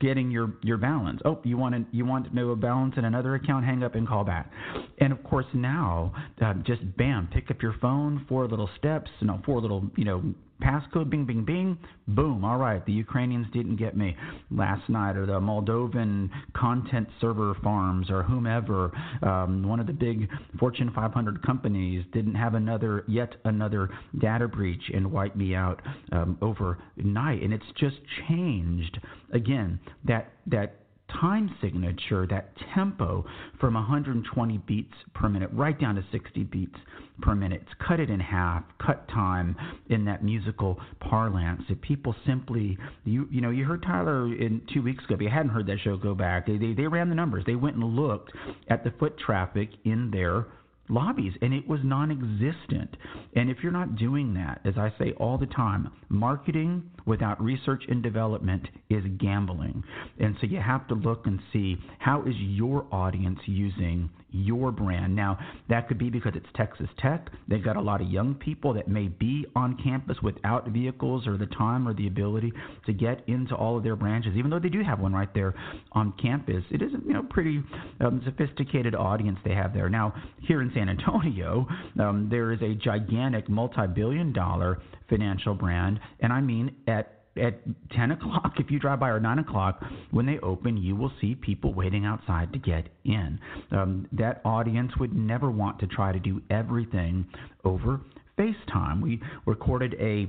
getting 0.00 0.30
your 0.30 0.52
your 0.62 0.76
balance. 0.76 1.20
Oh, 1.24 1.38
you 1.44 1.56
want 1.56 1.74
to 1.74 1.96
you 1.96 2.04
want 2.04 2.28
to 2.28 2.34
know 2.34 2.50
a 2.50 2.56
balance 2.56 2.94
in 2.96 3.04
another 3.04 3.34
account? 3.34 3.64
Hang 3.64 3.82
up 3.82 3.94
and 3.94 4.06
call 4.06 4.24
back. 4.24 4.50
And 4.98 5.12
of 5.12 5.22
course 5.24 5.46
now, 5.54 6.12
uh, 6.40 6.54
just 6.64 6.80
bam, 6.96 7.28
pick 7.32 7.50
up 7.50 7.62
your 7.62 7.74
phone, 7.80 8.24
four 8.28 8.46
little 8.46 8.70
steps, 8.78 9.10
you 9.20 9.26
know, 9.26 9.40
four 9.44 9.60
little 9.60 9.90
you 9.96 10.04
know 10.04 10.22
passcode, 10.62 11.10
bing, 11.10 11.24
bing, 11.24 11.44
bing, 11.44 11.78
boom. 12.08 12.44
All 12.44 12.58
right, 12.58 12.84
the 12.84 12.92
Ukrainians 12.92 13.46
didn't 13.52 13.76
get 13.76 13.96
me 13.96 14.16
last 14.50 14.88
night, 14.88 15.16
or 15.16 15.26
the 15.26 15.40
Moldovan 15.40 16.30
content 16.54 17.08
server 17.20 17.54
farms, 17.62 18.10
or 18.10 18.22
whomever. 18.22 18.90
Um, 19.22 19.66
one 19.66 19.80
of 19.80 19.86
the 19.86 19.92
big 19.92 20.28
Fortune 20.58 20.90
500 20.94 21.42
companies 21.44 22.04
didn't 22.12 22.34
have 22.34 22.54
another, 22.54 23.04
yet 23.08 23.34
another 23.44 23.90
data 24.18 24.48
breach 24.48 24.82
and 24.92 25.10
wipe 25.10 25.36
me 25.36 25.54
out 25.54 25.80
um, 26.12 26.38
overnight. 26.42 27.42
And 27.42 27.52
it's 27.52 27.64
just 27.76 27.96
changed 28.28 28.98
again 29.32 29.78
that 30.04 30.32
that 30.46 30.76
time 31.20 31.54
signature, 31.60 32.26
that 32.28 32.52
tempo 32.74 33.24
from 33.60 33.74
120 33.74 34.58
beats 34.58 34.94
per 35.14 35.28
minute 35.28 35.50
right 35.52 35.78
down 35.78 35.94
to 35.94 36.04
60 36.12 36.44
beats 36.44 36.76
per 37.20 37.34
minute. 37.34 37.62
It's 37.62 37.74
cut 37.86 38.00
it 38.00 38.10
in 38.10 38.20
half, 38.20 38.62
cut 38.84 39.08
time 39.08 39.56
in 39.88 40.04
that 40.04 40.22
musical 40.22 40.78
parlance. 41.00 41.62
If 41.68 41.80
people 41.80 42.14
simply, 42.26 42.78
you 43.04 43.28
you 43.30 43.40
know, 43.40 43.50
you 43.50 43.64
heard 43.64 43.82
Tyler 43.82 44.26
in 44.26 44.62
two 44.72 44.82
weeks 44.82 45.04
ago. 45.04 45.14
If 45.14 45.20
you 45.20 45.30
hadn't 45.30 45.50
heard 45.50 45.66
that 45.66 45.78
show, 45.82 45.96
go 45.96 46.14
back. 46.14 46.46
They 46.46 46.56
they, 46.58 46.74
they 46.74 46.86
ran 46.86 47.08
the 47.08 47.14
numbers. 47.14 47.44
They 47.46 47.56
went 47.56 47.76
and 47.76 47.84
looked 47.84 48.32
at 48.68 48.84
the 48.84 48.92
foot 48.98 49.18
traffic 49.18 49.70
in 49.84 50.10
their 50.10 50.46
lobbies, 50.88 51.32
and 51.42 51.52
it 51.52 51.66
was 51.68 51.80
non 51.82 52.10
existent. 52.10 52.96
And 53.34 53.50
if 53.50 53.58
you're 53.62 53.72
not 53.72 53.96
doing 53.96 54.34
that, 54.34 54.60
as 54.64 54.74
I 54.76 54.92
say 54.98 55.12
all 55.18 55.38
the 55.38 55.46
time, 55.46 55.90
marketing 56.08 56.82
without 57.06 57.42
research 57.42 57.82
and 57.88 58.02
development 58.02 58.68
is 58.90 59.02
gambling. 59.18 59.82
And 60.18 60.36
so 60.40 60.46
you 60.46 60.60
have 60.60 60.86
to 60.88 60.94
look 60.94 61.26
and 61.26 61.40
see 61.52 61.76
how 61.98 62.22
is 62.22 62.34
your 62.36 62.86
audience 62.92 63.38
using 63.46 64.10
your 64.30 64.70
brand. 64.70 65.16
Now, 65.16 65.38
that 65.70 65.88
could 65.88 65.98
be 65.98 66.10
because 66.10 66.32
it's 66.34 66.46
Texas 66.54 66.88
Tech. 66.98 67.30
They've 67.48 67.64
got 67.64 67.76
a 67.76 67.80
lot 67.80 68.02
of 68.02 68.08
young 68.08 68.34
people 68.34 68.74
that 68.74 68.86
may 68.86 69.08
be 69.08 69.46
on 69.56 69.78
campus 69.82 70.18
without 70.22 70.68
vehicles 70.68 71.26
or 71.26 71.38
the 71.38 71.46
time 71.46 71.88
or 71.88 71.94
the 71.94 72.06
ability 72.06 72.52
to 72.86 72.92
get 72.92 73.22
into 73.26 73.54
all 73.54 73.76
of 73.78 73.84
their 73.84 73.96
branches, 73.96 74.32
even 74.36 74.50
though 74.50 74.58
they 74.58 74.68
do 74.68 74.82
have 74.82 75.00
one 75.00 75.14
right 75.14 75.32
there 75.34 75.54
on 75.92 76.12
campus. 76.20 76.62
It 76.70 76.82
is 76.82 76.92
a 76.92 76.98
you 77.06 77.14
know 77.14 77.22
pretty 77.22 77.62
um, 78.00 78.20
sophisticated 78.24 78.94
audience 78.94 79.38
they 79.44 79.54
have 79.54 79.72
there. 79.72 79.88
Now, 79.88 80.14
here 80.42 80.60
in 80.60 80.70
San 80.74 80.77
Antonio, 80.78 81.66
um, 81.98 82.28
there 82.30 82.52
is 82.52 82.60
a 82.62 82.74
gigantic 82.74 83.48
multi-billion-dollar 83.48 84.80
financial 85.08 85.54
brand, 85.54 85.98
and 86.20 86.32
I 86.32 86.40
mean 86.40 86.74
at 86.86 87.14
at 87.36 87.60
10 87.90 88.10
o'clock, 88.12 88.54
if 88.58 88.70
you 88.70 88.78
drive 88.78 88.98
by, 88.98 89.08
or 89.10 89.20
9 89.20 89.38
o'clock, 89.38 89.80
when 90.10 90.26
they 90.26 90.38
open, 90.40 90.76
you 90.76 90.96
will 90.96 91.12
see 91.20 91.36
people 91.36 91.72
waiting 91.72 92.04
outside 92.04 92.52
to 92.52 92.58
get 92.58 92.88
in. 93.04 93.38
Um, 93.70 94.08
that 94.12 94.40
audience 94.44 94.90
would 94.98 95.14
never 95.14 95.50
want 95.50 95.78
to 95.80 95.86
try 95.86 96.10
to 96.10 96.18
do 96.18 96.42
everything 96.50 97.26
over 97.64 98.00
FaceTime. 98.36 99.00
We 99.00 99.20
recorded 99.46 99.94
a 100.00 100.28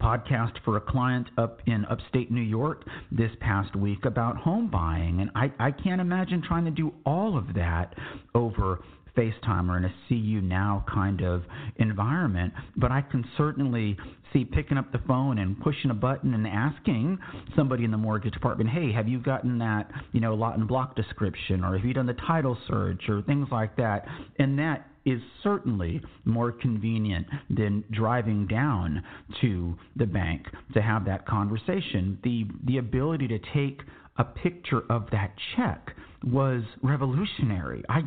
podcast 0.00 0.52
for 0.64 0.76
a 0.76 0.80
client 0.80 1.28
up 1.38 1.60
in 1.66 1.84
upstate 1.86 2.30
New 2.30 2.40
York 2.40 2.84
this 3.12 3.30
past 3.40 3.74
week 3.76 4.04
about 4.04 4.36
home 4.36 4.68
buying. 4.68 5.20
And 5.20 5.30
I, 5.34 5.52
I 5.58 5.70
can't 5.70 6.00
imagine 6.00 6.42
trying 6.42 6.64
to 6.64 6.70
do 6.70 6.92
all 7.06 7.38
of 7.38 7.54
that 7.54 7.94
over 8.34 8.80
FaceTime 9.16 9.68
or 9.68 9.76
in 9.76 9.84
a 9.84 9.94
see 10.08 10.16
you 10.16 10.40
now 10.40 10.84
kind 10.92 11.22
of 11.22 11.44
environment, 11.76 12.52
but 12.76 12.90
I 12.90 13.00
can 13.00 13.24
certainly 13.36 13.96
see 14.32 14.44
picking 14.44 14.76
up 14.76 14.90
the 14.90 14.98
phone 15.06 15.38
and 15.38 15.60
pushing 15.60 15.90
a 15.90 15.94
button 15.94 16.34
and 16.34 16.46
asking 16.46 17.18
somebody 17.54 17.84
in 17.84 17.90
the 17.90 17.96
mortgage 17.96 18.32
department, 18.32 18.70
"Hey, 18.70 18.90
have 18.92 19.08
you 19.08 19.18
gotten 19.18 19.58
that, 19.58 19.90
you 20.12 20.20
know, 20.20 20.34
lot 20.34 20.58
and 20.58 20.66
block 20.66 20.96
description 20.96 21.64
or 21.64 21.76
have 21.76 21.86
you 21.86 21.94
done 21.94 22.06
the 22.06 22.14
title 22.14 22.58
search 22.66 23.08
or 23.08 23.22
things 23.22 23.48
like 23.52 23.76
that?" 23.76 24.08
And 24.38 24.58
that 24.58 24.88
is 25.04 25.20
certainly 25.42 26.00
more 26.24 26.50
convenient 26.50 27.26
than 27.50 27.84
driving 27.90 28.46
down 28.46 29.02
to 29.40 29.76
the 29.96 30.06
bank 30.06 30.48
to 30.72 30.80
have 30.80 31.04
that 31.04 31.26
conversation. 31.26 32.18
The 32.22 32.46
the 32.64 32.78
ability 32.78 33.28
to 33.28 33.38
take 33.38 33.82
a 34.16 34.24
picture 34.24 34.82
of 34.90 35.08
that 35.10 35.32
check 35.56 35.94
was 36.26 36.62
revolutionary. 36.82 37.82
I 37.88 38.02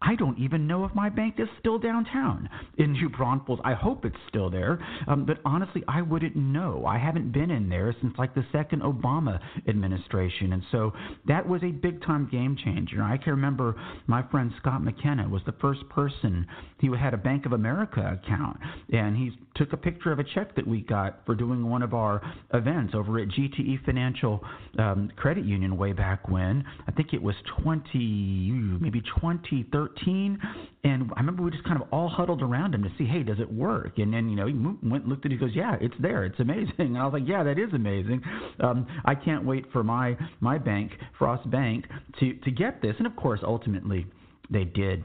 I 0.00 0.14
don't 0.14 0.38
even 0.38 0.66
know 0.66 0.84
if 0.84 0.94
my 0.94 1.08
bank 1.08 1.34
is 1.38 1.48
still 1.58 1.78
downtown 1.78 2.48
in 2.78 2.92
New 2.92 3.08
Braunfels. 3.08 3.60
I 3.64 3.74
hope 3.74 4.04
it's 4.04 4.16
still 4.28 4.48
there, 4.48 4.78
um, 5.06 5.26
but 5.26 5.38
honestly, 5.44 5.82
I 5.86 6.02
wouldn't 6.02 6.36
know. 6.36 6.84
I 6.86 6.98
haven't 6.98 7.32
been 7.32 7.50
in 7.50 7.68
there 7.68 7.94
since 8.00 8.14
like 8.16 8.34
the 8.34 8.44
second 8.52 8.82
Obama 8.82 9.38
administration, 9.66 10.54
and 10.54 10.62
so 10.72 10.92
that 11.26 11.46
was 11.46 11.62
a 11.62 11.70
big 11.70 12.02
time 12.02 12.28
game 12.30 12.56
changer. 12.64 13.02
I 13.02 13.18
can 13.18 13.32
remember 13.32 13.76
my 14.06 14.22
friend 14.30 14.52
Scott 14.60 14.82
McKenna 14.82 15.28
was 15.28 15.42
the 15.44 15.54
first 15.60 15.86
person. 15.90 16.46
He 16.80 16.88
had 16.98 17.12
a 17.12 17.18
Bank 17.18 17.44
of 17.44 17.52
America 17.52 18.18
account, 18.22 18.58
and 18.92 19.16
he 19.16 19.32
took 19.56 19.72
a 19.72 19.76
picture 19.76 20.12
of 20.12 20.20
a 20.20 20.24
check 20.24 20.54
that 20.54 20.66
we 20.66 20.80
got 20.80 21.20
for 21.26 21.34
doing 21.34 21.68
one 21.68 21.82
of 21.82 21.92
our 21.92 22.22
events 22.54 22.94
over 22.94 23.18
at 23.18 23.28
GTE 23.28 23.84
Financial 23.84 24.42
um, 24.78 25.10
Credit 25.16 25.44
Union 25.48 25.76
way 25.76 25.92
back 25.92 26.28
when. 26.28 26.64
I 26.86 26.92
think 26.92 27.12
it 27.12 27.22
was 27.22 27.34
20, 27.62 28.78
maybe 28.80 29.00
2013, 29.00 30.38
and 30.84 31.10
I 31.14 31.20
remember 31.20 31.42
we 31.42 31.50
just 31.50 31.64
kind 31.64 31.80
of 31.80 31.88
all 31.92 32.08
huddled 32.08 32.42
around 32.42 32.74
him 32.74 32.82
to 32.82 32.90
see, 32.98 33.04
hey, 33.04 33.22
does 33.22 33.40
it 33.40 33.52
work? 33.52 33.98
And 33.98 34.12
then 34.12 34.28
you 34.28 34.36
know 34.36 34.46
he 34.46 34.54
went 34.54 35.04
and 35.04 35.08
looked 35.08 35.24
at 35.26 35.32
it. 35.32 35.34
He 35.34 35.40
goes, 35.40 35.54
yeah, 35.54 35.76
it's 35.80 35.94
there. 36.00 36.24
It's 36.24 36.38
amazing. 36.40 36.72
And 36.78 36.96
I 36.96 37.04
was 37.04 37.12
like, 37.12 37.28
yeah, 37.28 37.42
that 37.42 37.58
is 37.58 37.72
amazing. 37.74 38.22
Um, 38.60 38.86
I 39.04 39.14
can't 39.14 39.44
wait 39.44 39.64
for 39.72 39.82
my 39.82 40.16
my 40.40 40.58
bank, 40.58 40.92
Frost 41.18 41.48
Bank, 41.50 41.86
to 42.20 42.34
to 42.34 42.50
get 42.50 42.80
this. 42.80 42.94
And 42.98 43.06
of 43.06 43.16
course, 43.16 43.40
ultimately, 43.42 44.06
they 44.50 44.64
did 44.64 45.04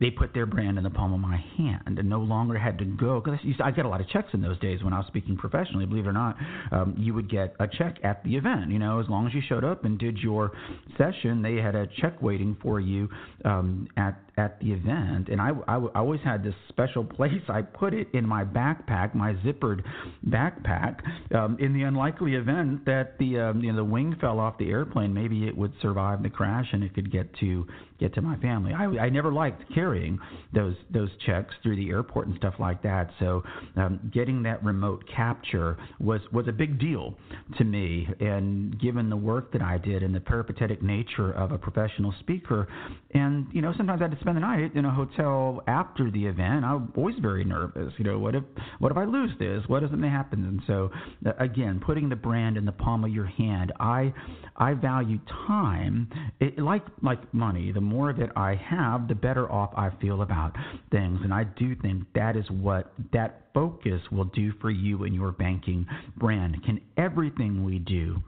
they 0.00 0.10
put 0.10 0.32
their 0.32 0.46
brand 0.46 0.78
in 0.78 0.84
the 0.84 0.90
palm 0.90 1.12
of 1.12 1.20
my 1.20 1.36
hand 1.58 1.98
and 1.98 2.08
no 2.08 2.20
longer 2.20 2.58
had 2.58 2.78
to 2.78 2.84
go 2.84 3.20
because 3.20 3.38
I 3.62 3.70
got 3.70 3.84
a 3.84 3.88
lot 3.88 4.00
of 4.00 4.08
checks 4.08 4.28
in 4.32 4.40
those 4.40 4.58
days 4.58 4.82
when 4.82 4.94
I 4.94 4.98
was 4.98 5.06
speaking 5.08 5.36
professionally. 5.36 5.84
Believe 5.84 6.06
it 6.06 6.08
or 6.08 6.12
not, 6.12 6.36
um, 6.72 6.94
you 6.96 7.12
would 7.12 7.30
get 7.30 7.54
a 7.60 7.68
check 7.68 7.98
at 8.02 8.24
the 8.24 8.34
event. 8.34 8.70
You 8.70 8.78
know, 8.78 8.98
as 8.98 9.08
long 9.08 9.26
as 9.26 9.34
you 9.34 9.42
showed 9.46 9.64
up 9.64 9.84
and 9.84 9.98
did 9.98 10.18
your 10.18 10.52
session, 10.96 11.42
they 11.42 11.56
had 11.56 11.74
a 11.74 11.86
check 12.00 12.20
waiting 12.22 12.56
for 12.62 12.80
you 12.80 13.08
um, 13.44 13.86
at 13.96 14.18
at 14.36 14.58
the 14.60 14.72
event, 14.72 15.28
and 15.28 15.40
I, 15.40 15.50
I, 15.68 15.76
I 15.76 15.98
always 15.98 16.20
had 16.24 16.42
this 16.42 16.54
special 16.68 17.04
place. 17.04 17.42
I 17.48 17.62
put 17.62 17.94
it 17.94 18.08
in 18.12 18.26
my 18.26 18.44
backpack, 18.44 19.14
my 19.14 19.34
zippered 19.44 19.82
backpack. 20.28 21.00
Um, 21.34 21.56
in 21.60 21.72
the 21.72 21.82
unlikely 21.82 22.34
event 22.34 22.84
that 22.86 23.16
the 23.18 23.38
um, 23.38 23.60
you 23.60 23.70
know 23.70 23.76
the 23.76 23.84
wing 23.84 24.16
fell 24.20 24.40
off 24.40 24.58
the 24.58 24.70
airplane, 24.70 25.14
maybe 25.14 25.46
it 25.46 25.56
would 25.56 25.72
survive 25.80 26.22
the 26.22 26.30
crash 26.30 26.66
and 26.72 26.82
it 26.82 26.94
could 26.94 27.12
get 27.12 27.32
to 27.40 27.66
get 28.00 28.12
to 28.14 28.22
my 28.22 28.36
family. 28.38 28.72
I, 28.72 28.84
I 29.04 29.08
never 29.08 29.32
liked 29.32 29.62
carrying 29.72 30.18
those 30.52 30.74
those 30.90 31.10
checks 31.26 31.54
through 31.62 31.76
the 31.76 31.90
airport 31.90 32.26
and 32.26 32.36
stuff 32.36 32.54
like 32.58 32.82
that. 32.82 33.10
So 33.20 33.42
um, 33.76 34.10
getting 34.12 34.42
that 34.42 34.64
remote 34.64 35.04
capture 35.14 35.76
was 36.00 36.20
was 36.32 36.48
a 36.48 36.52
big 36.52 36.80
deal 36.80 37.14
to 37.58 37.64
me. 37.64 38.08
And 38.20 38.80
given 38.80 39.08
the 39.10 39.16
work 39.16 39.52
that 39.52 39.62
I 39.62 39.78
did 39.78 40.02
and 40.02 40.14
the 40.14 40.20
peripatetic 40.20 40.82
nature 40.82 41.32
of 41.32 41.52
a 41.52 41.58
professional 41.58 42.12
speaker, 42.20 42.66
and 43.12 43.46
you 43.52 43.62
know 43.62 43.72
sometimes 43.76 44.02
I 44.02 44.08
to 44.08 44.23
spend 44.24 44.38
the 44.38 44.40
night 44.40 44.74
in 44.74 44.86
a 44.86 44.90
hotel 44.90 45.62
after 45.66 46.10
the 46.10 46.24
event. 46.24 46.64
I'm 46.64 46.90
always 46.96 47.16
very 47.20 47.44
nervous. 47.44 47.92
You 47.98 48.04
know, 48.04 48.18
what 48.18 48.34
if 48.34 48.42
what 48.78 48.90
if 48.90 48.96
I 48.96 49.04
lose 49.04 49.30
this? 49.38 49.62
What 49.66 49.82
if 49.82 49.90
something 49.90 50.10
happens? 50.10 50.46
And 50.46 50.62
so, 50.66 50.90
uh, 51.26 51.32
again, 51.38 51.78
putting 51.84 52.08
the 52.08 52.16
brand 52.16 52.56
in 52.56 52.64
the 52.64 52.72
palm 52.72 53.04
of 53.04 53.10
your 53.10 53.26
hand. 53.26 53.72
I 53.78 54.14
I 54.56 54.72
value 54.72 55.18
time. 55.46 56.08
It, 56.40 56.58
like 56.58 56.84
like 57.02 57.34
money. 57.34 57.70
The 57.70 57.82
more 57.82 58.08
of 58.08 58.18
it 58.18 58.30
I 58.34 58.54
have, 58.54 59.08
the 59.08 59.14
better 59.14 59.50
off 59.52 59.72
I 59.76 59.90
feel 60.00 60.22
about 60.22 60.56
things. 60.90 61.20
And 61.22 61.34
I 61.34 61.44
do 61.44 61.76
think 61.76 62.04
that 62.14 62.34
is 62.34 62.46
what 62.50 62.94
that 63.12 63.42
focus 63.52 64.00
will 64.10 64.24
do 64.24 64.52
for 64.58 64.70
you 64.70 65.04
and 65.04 65.14
your 65.14 65.32
banking 65.32 65.86
brand. 66.16 66.64
Can 66.64 66.80
everything 66.96 67.62
we 67.62 67.78
do 67.78 68.22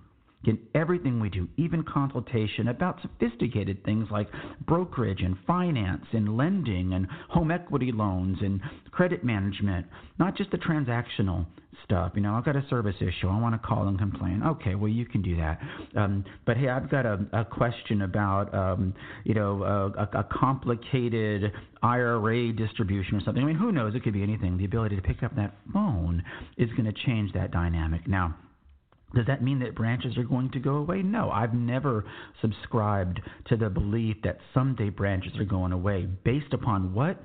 in 0.45 0.59
everything 0.75 1.19
we 1.21 1.29
do, 1.29 1.49
even 1.57 1.83
consultation 1.83 2.69
about 2.69 3.01
sophisticated 3.03 3.85
things 3.85 4.09
like 4.11 4.29
brokerage 4.67 5.23
and 5.23 5.37
finance 5.47 6.05
and 6.13 6.37
lending 6.37 6.93
and 6.93 7.09
home 7.29 7.51
equity 7.51 7.91
loans 7.93 8.39
and 8.41 8.61
credit 8.91 9.25
management, 9.25 9.87
not 10.19 10.37
just 10.37 10.51
the 10.53 10.59
transactional 10.59 11.47
stuff. 11.85 12.13
You 12.15 12.23
know, 12.23 12.35
I've 12.35 12.45
got 12.45 12.57
a 12.57 12.65
service 12.69 12.95
issue. 13.01 13.29
I 13.29 13.39
want 13.41 13.61
to 13.61 13.67
call 13.67 13.89
and 13.89 13.99
complain. 13.99 14.43
Okay, 14.45 14.75
well, 14.75 14.91
you 14.91 15.05
can 15.05 15.21
do 15.21 15.37
that. 15.37 15.61
Um, 15.97 16.25
but 16.45 16.57
hey, 16.57 16.69
I've 16.69 16.91
got 16.91 17.07
a, 17.07 17.19
a 17.33 17.45
question 17.45 18.03
about, 18.03 18.55
um, 18.55 18.95
you 19.25 19.35
know, 19.35 19.63
a, 19.63 20.19
a 20.19 20.25
complicated 20.25 21.53
IRA 21.83 22.53
distribution 22.53 23.17
or 23.17 23.21
something. 23.25 23.43
I 23.43 23.47
mean, 23.47 23.57
who 23.57 23.73
knows? 23.73 23.95
It 23.95 24.03
could 24.03 24.15
be 24.15 24.23
anything. 24.23 24.57
The 24.57 24.65
ability 24.65 24.97
to 24.97 25.03
pick 25.03 25.23
up 25.23 25.35
that 25.37 25.55
phone 25.73 26.23
is 26.57 26.71
going 26.71 26.85
to 26.85 26.95
change 27.07 27.33
that 27.35 27.51
dynamic. 27.51 28.07
Now, 28.07 28.35
does 29.15 29.27
that 29.27 29.43
mean 29.43 29.61
that 29.61 29.75
branches 29.75 30.17
are 30.17 30.25
going 30.25 30.51
to 30.51 30.59
go 30.59 30.77
away? 30.77 31.03
No, 31.03 31.31
I've 31.31 31.55
never 31.55 32.05
subscribed 32.41 33.21
to 33.47 33.57
the 33.57 33.71
belief 33.71 34.17
that 34.25 34.39
someday 34.53 34.91
branches 34.91 35.33
are 35.39 35.45
going 35.45 35.73
away. 35.73 36.07
Based 36.25 36.53
upon 36.53 36.93
what? 36.93 37.23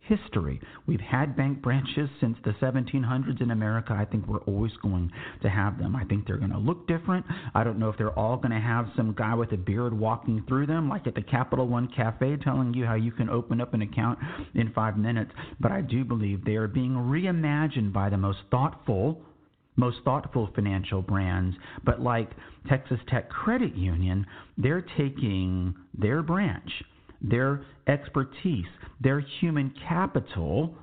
History. 0.00 0.60
We've 0.86 1.00
had 1.00 1.34
bank 1.34 1.62
branches 1.62 2.10
since 2.20 2.36
the 2.44 2.52
1700s 2.62 3.40
in 3.40 3.50
America. 3.50 3.96
I 3.98 4.04
think 4.04 4.26
we're 4.26 4.42
always 4.42 4.72
going 4.82 5.10
to 5.42 5.48
have 5.48 5.78
them. 5.78 5.96
I 5.96 6.04
think 6.04 6.26
they're 6.26 6.36
going 6.36 6.52
to 6.52 6.58
look 6.58 6.86
different. 6.86 7.24
I 7.54 7.64
don't 7.64 7.78
know 7.78 7.88
if 7.88 7.96
they're 7.96 8.16
all 8.18 8.36
going 8.36 8.50
to 8.50 8.60
have 8.60 8.90
some 8.96 9.14
guy 9.14 9.34
with 9.34 9.52
a 9.52 9.56
beard 9.56 9.98
walking 9.98 10.44
through 10.46 10.66
them, 10.66 10.90
like 10.90 11.06
at 11.06 11.14
the 11.14 11.22
Capital 11.22 11.66
One 11.66 11.88
Cafe, 11.88 12.36
telling 12.44 12.74
you 12.74 12.84
how 12.84 12.94
you 12.94 13.12
can 13.12 13.30
open 13.30 13.62
up 13.62 13.72
an 13.72 13.80
account 13.80 14.18
in 14.54 14.72
five 14.72 14.98
minutes. 14.98 15.32
But 15.58 15.72
I 15.72 15.80
do 15.80 16.04
believe 16.04 16.44
they 16.44 16.56
are 16.56 16.68
being 16.68 16.92
reimagined 16.92 17.94
by 17.94 18.10
the 18.10 18.18
most 18.18 18.40
thoughtful 18.50 19.22
most 19.76 19.98
thoughtful 20.04 20.50
financial 20.54 21.02
brands, 21.02 21.56
but 21.84 22.00
like 22.00 22.30
Texas 22.68 22.98
Tech 23.08 23.28
Credit 23.28 23.74
Union, 23.74 24.26
they're 24.56 24.84
taking 24.96 25.74
their 25.96 26.22
branch, 26.22 26.70
their 27.20 27.62
expertise, 27.88 28.66
their 29.00 29.20
human 29.40 29.74
capital, 29.88 30.76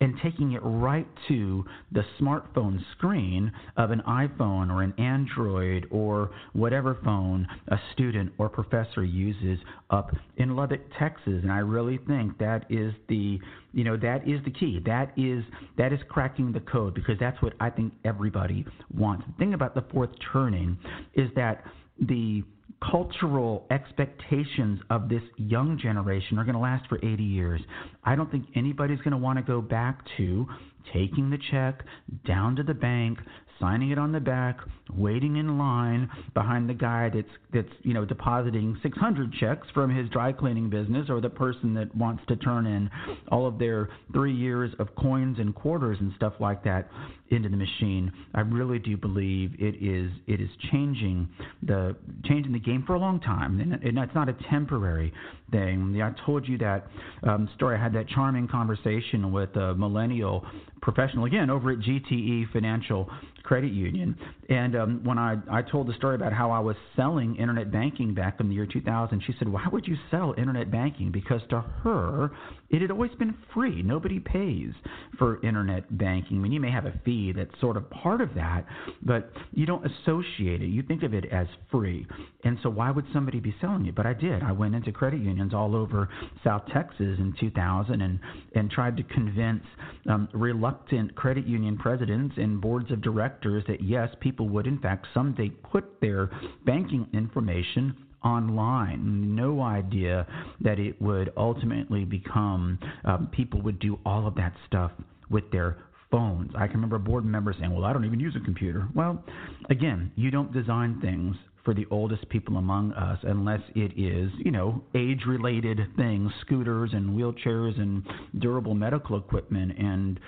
and 0.00 0.14
taking 0.22 0.52
it 0.52 0.60
right 0.62 1.06
to 1.28 1.64
the 1.92 2.02
smartphone 2.20 2.78
screen 2.92 3.50
of 3.76 3.90
an 3.90 4.02
iPhone 4.06 4.70
or 4.70 4.82
an 4.82 4.92
Android 4.98 5.86
or 5.90 6.30
whatever 6.52 6.98
phone 7.04 7.46
a 7.68 7.76
student 7.92 8.32
or 8.38 8.48
professor 8.48 9.04
uses 9.04 9.58
up 9.90 10.10
in 10.36 10.56
Lubbock, 10.56 10.82
Texas. 10.98 11.40
And 11.42 11.50
I 11.50 11.58
really 11.58 11.98
think 12.06 12.36
that 12.38 12.66
is 12.68 12.92
the 13.08 13.38
you 13.72 13.84
know 13.84 13.96
that 13.96 14.28
is 14.28 14.42
the 14.44 14.50
key. 14.50 14.80
That 14.84 15.12
is 15.16 15.44
that 15.78 15.92
is 15.92 16.00
cracking 16.08 16.52
the 16.52 16.60
code 16.60 16.94
because 16.94 17.18
that's 17.18 17.40
what 17.40 17.54
I 17.60 17.70
think 17.70 17.92
everybody 18.04 18.66
wants. 18.96 19.24
The 19.26 19.44
thing 19.44 19.54
about 19.54 19.74
the 19.74 19.84
fourth 19.92 20.10
turning 20.32 20.76
is 21.14 21.30
that 21.36 21.64
the 22.00 22.42
cultural 22.90 23.66
expectations 23.70 24.80
of 24.90 25.08
this 25.08 25.22
young 25.36 25.78
generation 25.78 26.38
are 26.38 26.44
going 26.44 26.54
to 26.54 26.60
last 26.60 26.88
for 26.88 26.98
80 26.98 27.22
years. 27.22 27.60
I 28.04 28.14
don't 28.14 28.30
think 28.30 28.46
anybody's 28.54 28.98
going 28.98 29.12
to 29.12 29.18
want 29.18 29.38
to 29.38 29.44
go 29.44 29.60
back 29.60 30.04
to 30.16 30.46
taking 30.92 31.30
the 31.30 31.38
check 31.50 31.84
down 32.26 32.56
to 32.56 32.62
the 32.62 32.74
bank, 32.74 33.18
signing 33.60 33.90
it 33.90 33.98
on 33.98 34.12
the 34.12 34.20
back, 34.20 34.58
waiting 34.92 35.36
in 35.36 35.58
line 35.58 36.08
behind 36.34 36.68
the 36.68 36.74
guy 36.74 37.10
that's 37.12 37.28
that's 37.52 37.68
you 37.82 37.94
know 37.94 38.04
depositing 38.04 38.78
600 38.82 39.32
checks 39.34 39.66
from 39.72 39.94
his 39.94 40.08
dry 40.10 40.32
cleaning 40.32 40.68
business, 40.68 41.08
or 41.08 41.20
the 41.20 41.30
person 41.30 41.74
that 41.74 41.94
wants 41.94 42.22
to 42.28 42.36
turn 42.36 42.66
in 42.66 42.90
all 43.30 43.46
of 43.46 43.58
their 43.58 43.88
three 44.12 44.34
years 44.34 44.72
of 44.78 44.94
coins 44.96 45.38
and 45.38 45.54
quarters 45.54 45.96
and 46.00 46.12
stuff 46.16 46.34
like 46.40 46.62
that 46.64 46.88
into 47.30 47.48
the 47.48 47.56
machine. 47.56 48.12
I 48.34 48.40
really 48.40 48.78
do 48.78 48.96
believe 48.96 49.52
it 49.58 49.76
is 49.82 50.10
it 50.26 50.40
is 50.40 50.50
changing 50.70 51.28
the 51.62 51.96
changing 52.24 52.52
the 52.52 52.58
game 52.60 52.84
for 52.86 52.94
a 52.94 52.98
long 52.98 53.20
time, 53.20 53.60
and 53.60 53.78
it's 53.82 54.14
not 54.14 54.28
a 54.28 54.36
temporary 54.50 55.12
thing. 55.50 56.00
I 56.02 56.12
told 56.26 56.46
you 56.48 56.58
that 56.58 56.86
um, 57.22 57.48
story. 57.56 57.76
I 57.76 57.82
had 57.82 57.92
that 57.94 58.08
charming 58.08 58.48
conversation 58.48 59.32
with 59.32 59.54
a 59.56 59.74
millennial 59.74 60.44
professional 60.84 61.24
again 61.24 61.50
over 61.50 61.72
at 61.72 61.78
GTE 61.78 62.52
Financial 62.52 63.10
Credit 63.44 63.72
Union, 63.72 64.16
and 64.48 64.74
um, 64.74 65.04
when 65.04 65.18
I 65.18 65.36
I 65.50 65.60
told 65.60 65.86
the 65.86 65.92
story 65.94 66.14
about 66.14 66.32
how 66.32 66.50
I 66.50 66.60
was 66.60 66.76
selling 66.96 67.36
internet 67.36 67.70
banking 67.70 68.14
back 68.14 68.40
in 68.40 68.48
the 68.48 68.54
year 68.54 68.66
2000, 68.66 69.22
she 69.26 69.34
said, 69.38 69.48
"Why 69.48 69.66
would 69.70 69.86
you 69.86 69.96
sell 70.10 70.34
internet 70.38 70.70
banking?" 70.70 71.10
Because 71.10 71.42
to 71.50 71.60
her, 71.60 72.30
it 72.70 72.80
had 72.80 72.90
always 72.90 73.10
been 73.18 73.34
free. 73.52 73.82
Nobody 73.82 74.18
pays 74.18 74.72
for 75.18 75.44
internet 75.44 75.98
banking. 75.98 76.38
I 76.38 76.40
mean, 76.40 76.52
you 76.52 76.60
may 76.60 76.70
have 76.70 76.86
a 76.86 76.94
fee 77.04 77.32
that's 77.36 77.50
sort 77.60 77.76
of 77.76 77.88
part 77.90 78.22
of 78.22 78.34
that, 78.34 78.64
but 79.02 79.30
you 79.52 79.66
don't 79.66 79.84
associate 79.84 80.62
it. 80.62 80.68
You 80.68 80.82
think 80.82 81.02
of 81.02 81.12
it 81.12 81.26
as 81.26 81.46
free. 81.70 82.06
And 82.44 82.58
so 82.62 82.70
why 82.70 82.90
would 82.90 83.04
somebody 83.12 83.40
be 83.40 83.54
selling 83.60 83.84
it? 83.84 83.94
But 83.94 84.06
I 84.06 84.14
did. 84.14 84.42
I 84.42 84.52
went 84.52 84.74
into 84.74 84.90
credit 84.90 85.20
unions 85.20 85.52
all 85.52 85.76
over 85.76 86.08
South 86.42 86.62
Texas 86.72 87.18
in 87.18 87.34
2000 87.38 88.00
and 88.00 88.18
and 88.54 88.70
tried 88.70 88.96
to 88.96 89.02
convince 89.02 89.62
um, 90.08 90.30
reluctant 90.32 91.14
credit 91.14 91.46
union 91.46 91.76
presidents 91.76 92.34
and 92.38 92.58
boards 92.58 92.90
of 92.90 93.02
directors 93.02 93.33
that 93.42 93.82
yes, 93.82 94.08
people 94.20 94.48
would 94.48 94.66
in 94.66 94.78
fact 94.78 95.06
someday 95.14 95.50
put 95.50 96.00
their 96.00 96.30
banking 96.64 97.06
information 97.12 97.96
online. 98.24 99.34
No 99.34 99.60
idea 99.60 100.26
that 100.60 100.78
it 100.78 101.00
would 101.00 101.32
ultimately 101.36 102.04
become 102.04 102.78
um, 103.04 103.28
people 103.32 103.60
would 103.62 103.78
do 103.78 103.98
all 104.04 104.26
of 104.26 104.34
that 104.36 104.54
stuff 104.66 104.92
with 105.30 105.50
their 105.50 105.76
phones. 106.10 106.50
I 106.56 106.66
can 106.66 106.76
remember 106.76 106.96
a 106.96 107.00
board 107.00 107.24
member 107.24 107.54
saying, 107.58 107.72
"Well, 107.72 107.84
I 107.84 107.92
don't 107.92 108.04
even 108.04 108.20
use 108.20 108.36
a 108.36 108.44
computer." 108.44 108.88
Well, 108.94 109.22
again, 109.68 110.12
you 110.16 110.30
don't 110.30 110.52
design 110.52 111.00
things 111.00 111.36
for 111.64 111.74
the 111.74 111.86
oldest 111.90 112.28
people 112.28 112.58
among 112.58 112.92
us 112.92 113.18
unless 113.22 113.60
it 113.74 113.98
is, 113.98 114.30
you 114.36 114.50
know, 114.50 114.82
age-related 114.94 115.80
things, 115.96 116.30
scooters 116.42 116.90
and 116.92 117.18
wheelchairs 117.18 117.80
and 117.80 118.02
durable 118.38 118.74
medical 118.74 119.16
equipment 119.16 119.72
and 119.78 120.20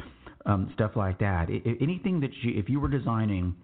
um, 0.47 0.71
stuff 0.75 0.93
like 0.97 1.19
that. 1.19 1.49
I, 1.51 1.77
anything 1.81 2.21
that 2.21 2.31
you, 2.43 2.59
if 2.59 2.69
you 2.69 2.81
were 2.81 2.89
designing 2.89 3.55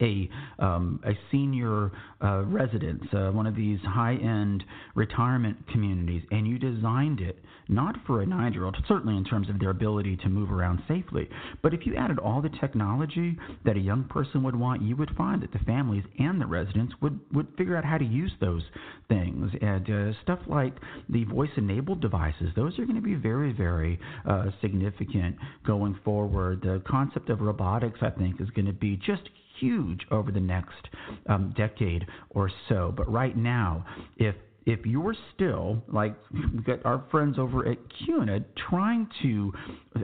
a 0.00 0.28
um, 0.58 1.00
a 1.04 1.12
senior 1.30 1.90
uh, 2.22 2.42
residence, 2.44 3.04
uh, 3.12 3.30
one 3.30 3.46
of 3.46 3.54
these 3.54 3.78
high-end 3.80 4.64
retirement 4.94 5.56
communities, 5.72 6.22
and 6.30 6.46
you 6.46 6.58
designed 6.58 7.20
it 7.20 7.38
not 7.68 7.94
for 8.04 8.20
a 8.20 8.26
nine-year-old, 8.26 8.76
certainly 8.88 9.16
in 9.16 9.24
terms 9.24 9.48
of 9.48 9.60
their 9.60 9.70
ability 9.70 10.16
to 10.16 10.28
move 10.28 10.50
around 10.50 10.82
safely, 10.88 11.28
but 11.62 11.72
if 11.72 11.86
you 11.86 11.94
added 11.94 12.18
all 12.18 12.42
the 12.42 12.50
technology 12.60 13.38
that 13.64 13.76
a 13.76 13.80
young 13.80 14.02
person 14.04 14.42
would 14.42 14.56
want, 14.56 14.82
you 14.82 14.96
would 14.96 15.10
find 15.16 15.40
that 15.40 15.52
the 15.52 15.58
families 15.60 16.02
and 16.18 16.40
the 16.40 16.46
residents 16.46 16.92
would 17.00 17.18
would 17.32 17.46
figure 17.56 17.76
out 17.76 17.84
how 17.84 17.96
to 17.96 18.04
use 18.04 18.32
those 18.40 18.62
things. 19.08 19.50
And 19.60 19.88
uh, 19.88 20.12
stuff 20.22 20.40
like 20.46 20.74
the 21.08 21.24
voice-enabled 21.24 22.00
devices, 22.00 22.48
those 22.56 22.78
are 22.78 22.84
going 22.84 22.96
to 22.96 23.02
be 23.02 23.14
very, 23.14 23.52
very 23.52 23.98
uh, 24.28 24.46
significant 24.60 25.36
going 25.64 25.98
forward. 26.04 26.62
The 26.62 26.82
concept 26.88 27.30
of 27.30 27.40
robotics, 27.40 28.00
I 28.02 28.10
think, 28.10 28.40
is 28.40 28.50
going 28.50 28.66
to 28.66 28.72
be 28.72 28.96
just 28.96 29.22
huge 29.60 30.06
over 30.10 30.32
the 30.32 30.40
next 30.40 30.88
um, 31.28 31.52
decade 31.56 32.06
or 32.30 32.50
so. 32.68 32.92
But 32.96 33.10
right 33.10 33.36
now, 33.36 33.84
if 34.16 34.34
if 34.66 34.84
you're 34.84 35.14
still 35.34 35.82
like 35.88 36.14
we 36.32 36.62
got 36.62 36.84
our 36.84 37.04
friends 37.10 37.38
over 37.38 37.66
at 37.66 37.78
CUNA 38.04 38.40
trying 38.68 39.08
to, 39.22 39.52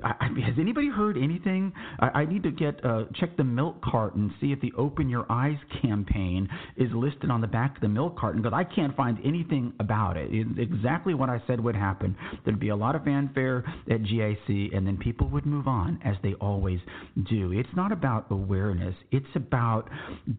I, 0.03 0.29
has 0.45 0.55
anybody 0.59 0.89
heard 0.89 1.17
anything? 1.17 1.73
I, 2.01 2.21
I 2.21 2.25
need 2.25 2.43
to 2.45 2.51
get 2.51 2.83
uh, 2.85 3.05
check 3.15 3.37
the 3.37 3.45
milk 3.45 3.83
carton, 3.83 4.35
see 4.41 4.53
if 4.53 4.61
the 4.61 4.73
Open 4.77 5.09
Your 5.09 5.31
Eyes 5.31 5.59
campaign 5.83 6.49
is 6.77 6.91
listed 6.93 7.31
on 7.31 7.41
the 7.41 7.47
back 7.47 7.77
of 7.77 7.83
the 7.83 7.89
milk 7.89 8.19
carton 8.19 8.43
because 8.43 8.57
I 8.57 8.65
can't 8.65 8.97
find 8.97 9.19
anything 9.25 9.73
about 9.81 10.17
it. 10.17 10.29
It's 10.33 10.59
exactly 10.59 11.15
what 11.15 11.29
I 11.29 11.43
said 11.47 11.61
would 11.61 11.77
happen. 11.77 12.17
There'd 12.45 12.61
be 12.61 12.71
a 12.71 12.77
lot 12.77 12.95
of 12.95 13.05
fanfare 13.05 13.65
at 13.91 14.03
GAC, 14.03 14.75
and 14.77 14.87
then 14.87 14.97
people 14.97 15.29
would 15.31 15.47
move 15.47 15.69
on 15.69 16.01
as 16.05 16.17
they 16.23 16.35
always 16.35 16.81
do. 17.29 17.53
It's 17.53 17.69
not 17.77 17.93
about 17.93 18.27
awareness. 18.31 18.95
It's 19.11 19.27
about 19.35 19.91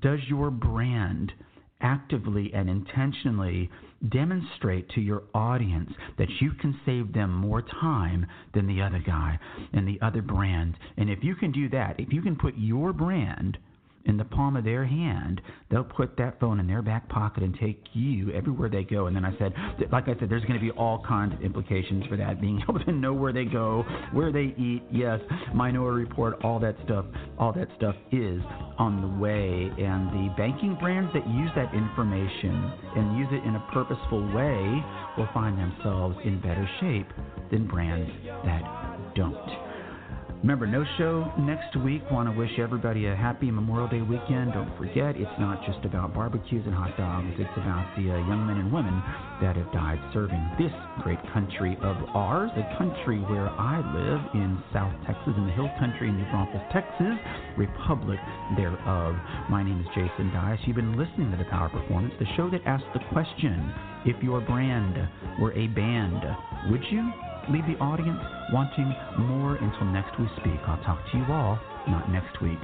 does 0.01 0.19
your 0.27 0.49
brand 0.49 1.34
actively 1.82 2.52
and 2.54 2.70
intentionally 2.70 3.70
demonstrate 4.10 4.90
to 4.90 5.02
your 5.02 5.24
audience 5.34 5.92
that 6.18 6.30
you 6.40 6.52
can 6.54 6.80
save 6.86 7.13
them 7.13 7.34
more 7.34 7.62
time 7.62 8.26
than 8.54 8.68
the 8.68 8.82
other 8.82 9.00
guy 9.00 9.38
and 9.74 9.88
the 9.88 10.00
other 10.02 10.22
brand. 10.22 10.76
And 10.98 11.10
if 11.10 11.24
you 11.24 11.36
can 11.36 11.52
do 11.52 11.70
that, 11.70 12.00
if 12.00 12.12
you 12.12 12.22
can 12.22 12.36
put 12.36 12.56
your 12.58 12.94
brand 12.94 13.58
in 14.08 14.17
the 14.17 14.26
palm 14.26 14.56
of 14.56 14.63
their 14.63 14.86
hand, 14.86 15.41
they'll 15.70 15.84
put 15.84 16.17
that 16.17 16.39
phone 16.39 16.60
in 16.60 16.67
their 16.67 16.82
back 16.82 17.08
pocket 17.10 17.43
and 17.43 17.58
take 17.60 17.84
you 17.93 18.32
everywhere 18.32 18.70
they 18.70 18.84
go. 18.84 19.08
And 19.08 19.15
then 19.15 19.26
I 19.26 19.38
said, 19.38 19.54
like 19.91 20.06
I 20.06 20.17
said, 20.20 20.30
there's 20.30 20.43
going 20.43 20.60
to 20.60 20.65
be 20.65 20.72
all 20.72 21.04
kinds 21.06 21.34
of 21.34 21.41
implications 21.41 22.06
for 22.08 22.17
that. 22.17 22.39
Being 22.41 22.62
able 22.70 22.80
to 22.80 22.91
know 22.91 23.13
where 23.13 23.34
they 23.34 23.46
go, 23.46 23.84
where 24.13 24.32
they 24.32 24.56
eat, 24.58 24.84
yes, 24.91 25.20
minority 25.54 26.06
report, 26.06 26.41
all 26.43 26.60
that 26.60 26.76
stuff, 26.86 27.06
all 27.38 27.52
that 27.54 27.67
stuff 27.78 27.96
is 28.12 28.41
on 28.78 29.02
the 29.02 29.22
way. 29.22 29.70
And 29.78 30.08
the 30.10 30.34
banking 30.38 30.78
brands 30.80 31.12
that 31.13 31.28
use 31.28 31.52
that 31.56 31.74
information 31.74 32.72
and 32.96 33.17
use 33.17 33.28
it 33.32 33.43
in 33.48 33.56
a 33.56 33.67
purposeful 33.74 34.34
way 34.34 34.84
will 35.17 35.30
find 35.34 35.58
themselves 35.58 36.15
in 36.24 36.39
better 36.39 36.67
shape 36.80 37.08
than 37.52 37.67
brands 37.67 38.10
that 38.46 39.13
don't. 39.15 39.36
Remember, 40.41 40.67
no 40.67 40.86
show 41.00 41.34
next 41.39 41.76
week. 41.82 42.04
Want 42.12 42.30
to 42.30 42.38
wish 42.38 42.52
everybody 42.60 43.08
a 43.08 43.15
happy 43.15 43.50
Memorial 43.50 43.88
Day 43.89 44.02
weekend. 44.02 44.54
Don't 44.54 44.69
forget, 44.78 45.17
it's 45.17 45.39
not 45.39 45.65
just 45.65 45.84
about 45.84 46.13
barbecues 46.13 46.62
and 46.65 46.76
hot 46.76 46.95
dogs. 46.95 47.34
It's 47.39 47.58
about 47.58 47.89
the 47.97 48.13
uh, 48.13 48.21
young 48.30 48.45
men 48.45 48.58
and 48.58 48.71
women 48.71 49.02
that 49.41 49.58
have 49.58 49.65
died 49.73 49.97
serving 50.13 50.38
this 50.62 50.71
great 51.02 51.17
country 51.34 51.76
of 51.82 51.97
ours, 52.13 52.52
a 52.54 52.78
country 52.78 53.17
where 53.26 53.50
I 53.50 53.82
live 53.82 54.21
in 54.36 54.62
South 54.71 54.93
Texas, 55.10 55.34
in 55.36 55.47
the 55.47 55.54
Hill 55.58 55.71
Country 55.80 56.10
in 56.10 56.17
New 56.21 56.30
Braunfels, 56.30 56.62
Texas, 56.71 57.17
Republic 57.58 58.19
thereof. 58.56 59.17
My 59.50 59.65
name 59.65 59.82
is 59.82 59.88
Jason 59.97 60.30
Dias. 60.30 60.62
You've 60.69 60.78
been 60.78 60.95
listening 60.95 61.32
to 61.32 61.38
the 61.38 61.50
Power 61.50 61.69
Performance, 61.69 62.13
the 62.19 62.30
show 62.38 62.47
that 62.52 62.62
asks 62.69 62.88
the 62.93 63.02
question: 63.10 63.73
If 64.06 64.21
your 64.21 64.39
brand 64.41 65.02
were 65.41 65.52
a 65.54 65.65
band, 65.73 66.21
would 66.69 66.86
you? 66.93 67.10
Leave 67.50 67.66
the 67.66 67.78
audience 67.84 68.20
wanting 68.52 68.94
more 69.18 69.56
until 69.56 69.86
next 69.86 70.20
we 70.20 70.28
speak. 70.40 70.60
I'll 70.68 70.84
talk 70.84 71.00
to 71.12 71.18
you 71.18 71.26
all, 71.32 71.60
not 71.88 72.10
next 72.12 72.42
week, 72.42 72.60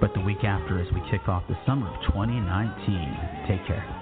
but 0.00 0.14
the 0.14 0.20
week 0.20 0.44
after 0.44 0.80
as 0.80 0.92
we 0.92 1.00
kick 1.10 1.28
off 1.28 1.42
the 1.48 1.58
summer 1.66 1.88
of 1.88 2.00
2019. 2.12 3.46
Take 3.48 3.66
care. 3.66 3.99